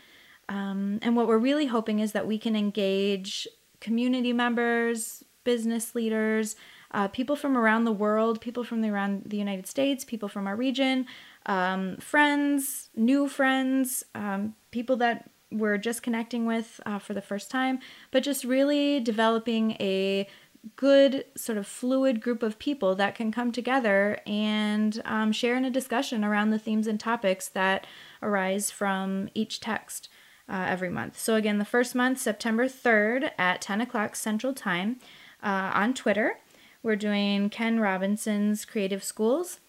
Um, 0.50 1.00
and 1.02 1.16
what 1.16 1.28
we're 1.28 1.38
really 1.38 1.68
hoping 1.68 2.00
is 2.00 2.12
that 2.12 2.28
we 2.28 2.38
can 2.38 2.56
engage 2.56 3.48
community 3.80 4.34
members, 4.34 5.24
business 5.44 5.96
leaders, 5.96 6.56
uh, 6.92 7.08
people 7.08 7.36
from 7.36 7.58
around 7.58 7.84
the 7.84 7.92
world, 7.92 8.40
people 8.40 8.64
from 8.64 8.82
the, 8.82 8.90
around 8.90 9.24
the 9.26 9.38
United 9.38 9.68
States, 9.68 10.06
people 10.06 10.30
from 10.30 10.48
our 10.48 10.56
region, 10.56 11.06
um, 11.48 11.98
friends, 11.98 12.90
new 12.96 13.28
friends, 13.28 14.04
um, 14.14 14.56
people 14.72 14.98
that 14.98 15.30
we're 15.52 15.78
just 15.78 16.04
connecting 16.04 16.46
with 16.46 16.80
uh, 16.86 17.00
for 17.00 17.14
the 17.14 17.22
first 17.22 17.50
time, 17.50 17.80
but 18.12 18.22
just 18.22 18.44
really 18.44 19.00
developing 19.00 19.72
a 19.80 20.28
good 20.76 21.24
sort 21.36 21.58
of 21.58 21.66
fluid 21.66 22.22
group 22.22 22.44
of 22.44 22.60
people 22.60 22.96
that 22.96 23.16
can 23.16 23.32
come 23.32 23.52
together 23.52 24.20
and 24.28 25.02
um, 25.06 25.32
share 25.32 25.56
in 25.56 25.64
a 25.64 25.70
discussion 25.70 26.26
around 26.26 26.50
the 26.50 26.60
themes 26.60 26.88
and 26.88 27.00
topics 27.00 27.48
that 27.48 27.88
arise 28.22 28.70
from 28.70 29.30
each 29.34 29.62
text 29.62 30.10
uh, 30.50 30.66
every 30.68 30.90
month. 30.90 31.18
So, 31.18 31.36
again, 31.36 31.58
the 31.58 31.66
first 31.66 31.96
month, 31.96 32.20
September 32.20 32.66
3rd 32.66 33.32
at 33.38 33.62
10 33.62 33.82
o'clock 33.82 34.16
Central 34.16 34.54
Time 34.54 34.98
uh, 35.42 35.72
on 35.74 35.94
Twitter. 35.94 36.40
We're 36.84 36.96
doing 36.96 37.50
Ken 37.50 37.80
Robinson's 37.80 38.66
Creative 38.66 39.04
Schools. 39.04 39.60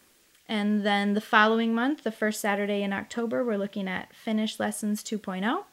And 0.48 0.84
then 0.84 1.14
the 1.14 1.20
following 1.20 1.74
month, 1.74 2.04
the 2.04 2.12
first 2.12 2.40
Saturday 2.40 2.82
in 2.82 2.92
October, 2.92 3.44
we're 3.44 3.58
looking 3.58 3.86
at 3.86 4.14
Finnish 4.14 4.58
Lessons 4.58 5.04
2.0. 5.04 5.64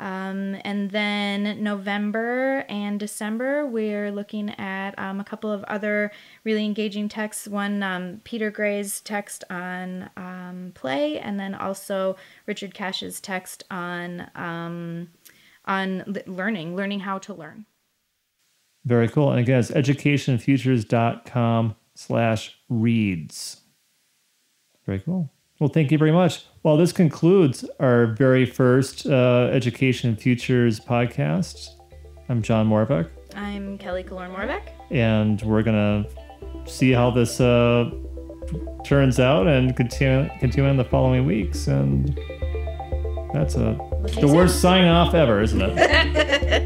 Um, 0.00 0.56
and 0.64 0.92
then 0.92 1.62
November 1.62 2.64
and 2.68 3.00
December, 3.00 3.66
we're 3.66 4.12
looking 4.12 4.50
at 4.50 4.96
um, 4.98 5.18
a 5.18 5.24
couple 5.24 5.50
of 5.50 5.64
other 5.64 6.12
really 6.44 6.64
engaging 6.64 7.08
texts. 7.08 7.48
One, 7.48 7.82
um, 7.82 8.20
Peter 8.22 8.50
Gray's 8.50 9.00
text 9.00 9.42
on 9.50 10.08
um, 10.16 10.70
play, 10.74 11.18
and 11.18 11.38
then 11.38 11.54
also 11.54 12.16
Richard 12.46 12.74
Cash's 12.74 13.20
text 13.20 13.64
on 13.70 14.30
um, 14.36 15.08
on 15.64 16.22
learning, 16.26 16.76
learning 16.76 17.00
how 17.00 17.18
to 17.18 17.34
learn. 17.34 17.66
Very 18.84 19.08
cool. 19.08 19.32
And 19.32 19.40
again, 19.40 19.58
it's 19.58 19.72
educationfutures.com 19.72 21.74
slash 21.94 22.56
reads. 22.68 23.62
Very 24.88 25.00
cool. 25.00 25.30
Well, 25.60 25.68
thank 25.68 25.92
you 25.92 25.98
very 25.98 26.12
much. 26.12 26.46
Well, 26.62 26.78
this 26.78 26.92
concludes 26.92 27.62
our 27.78 28.06
very 28.06 28.46
first 28.46 29.04
uh, 29.04 29.50
Education 29.52 30.16
Futures 30.16 30.80
podcast. 30.80 31.74
I'm 32.30 32.40
John 32.40 32.66
Moravec. 32.70 33.10
I'm 33.34 33.76
Kelly 33.76 34.02
Kalorn 34.02 34.34
Moravec. 34.34 34.62
And 34.90 35.42
we're 35.42 35.62
going 35.62 36.06
to 36.06 36.70
see 36.70 36.90
how 36.90 37.10
this 37.10 37.38
uh, 37.38 37.90
turns 38.82 39.20
out 39.20 39.46
and 39.46 39.76
continue, 39.76 40.30
continue 40.40 40.70
in 40.70 40.78
the 40.78 40.86
following 40.86 41.26
weeks. 41.26 41.66
And 41.66 42.18
that's 43.34 43.56
a, 43.56 43.76
the 44.18 44.32
worst 44.34 44.62
sign 44.62 44.86
off 44.86 45.12
ever, 45.12 45.42
isn't 45.42 45.60
it? 45.60 45.68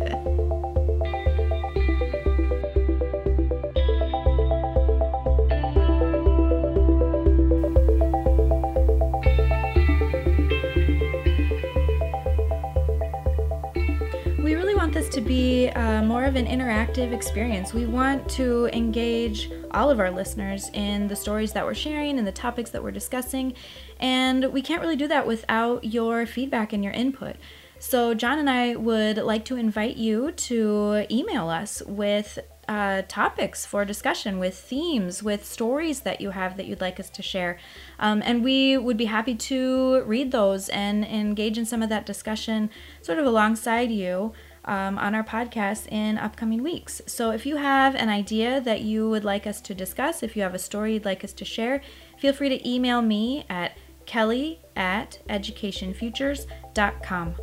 be 15.23 15.69
uh, 15.71 16.03
more 16.03 16.25
of 16.25 16.37
an 16.37 16.47
interactive 16.47 17.13
experience. 17.13 17.73
We 17.73 17.87
want 17.87 18.29
to 18.31 18.69
engage 18.73 19.51
all 19.71 19.91
of 19.91 20.01
our 20.01 20.11
listeners 20.11 20.71
in 20.75 21.09
the 21.09 21.17
stories 21.17 21.53
that 21.53 21.65
we're 21.65 21.75
sharing 21.75 22.19
and 22.19 22.27
the 22.27 22.33
topics 22.33 22.71
that 22.71 22.83
we're 22.83 22.91
discussing, 22.91 23.55
and 24.01 24.53
we 24.53 24.63
can't 24.63 24.83
really 24.83 24.97
do 24.97 25.09
that 25.09 25.27
without 25.27 25.85
your 25.85 26.27
feedback 26.27 26.73
and 26.73 26.85
your 26.85 26.93
input. 26.93 27.37
So, 27.79 28.15
John 28.15 28.39
and 28.39 28.49
I 28.49 28.77
would 28.77 29.17
like 29.17 29.45
to 29.47 29.57
invite 29.57 29.97
you 29.97 30.31
to 30.33 31.07
email 31.11 31.49
us 31.49 31.83
with 31.87 32.39
uh, 32.69 33.03
topics 33.09 33.67
for 33.67 33.85
discussion, 33.85 34.39
with 34.39 34.57
themes, 34.57 35.23
with 35.23 35.45
stories 35.45 36.01
that 36.01 36.21
you 36.21 36.31
have 36.31 36.57
that 36.57 36.67
you'd 36.67 36.81
like 36.81 37.01
us 37.01 37.11
to 37.11 37.23
share. 37.23 37.59
Um, 37.99 38.23
and 38.25 38.45
we 38.45 38.79
would 38.79 38.97
be 38.97 39.07
happy 39.07 39.35
to 39.35 40.03
read 40.05 40.31
those 40.31 40.69
and 40.69 41.05
engage 41.05 41.59
in 41.59 41.67
some 41.67 41.83
of 41.83 41.89
that 41.89 42.07
discussion 42.07 42.71
sort 43.01 43.19
of 43.19 43.27
alongside 43.27 43.91
you. 43.91 44.33
Um, 44.65 44.97
on 44.97 45.13
our 45.17 45.25
podcast 45.25 45.91
in 45.91 46.19
upcoming 46.19 46.63
weeks. 46.63 47.03
So, 47.07 47.33
if 47.33 47.45
you 47.45 47.57
have 47.57 47.97
an 47.97 48.09
idea 48.09 48.61
that 48.61 48.83
you 48.83 49.11
would 49.11 49.25
like 49.25 49.45
us 49.45 49.61
to 49.63 49.75
discuss, 49.75 50.23
if 50.23 50.37
you 50.37 50.43
have 50.43 50.55
a 50.55 50.59
story 50.61 50.93
you'd 50.95 51.05
like 51.05 51.25
us 51.25 51.33
to 51.33 51.45
share, 51.45 51.83
feel 52.17 52.33
free 52.33 52.49
to 52.49 52.69
email 52.69 53.03
me 53.03 53.45
at 53.51 53.77
kelly 54.07 54.61
at 54.77 55.19
educationfutures.com. 55.29 57.35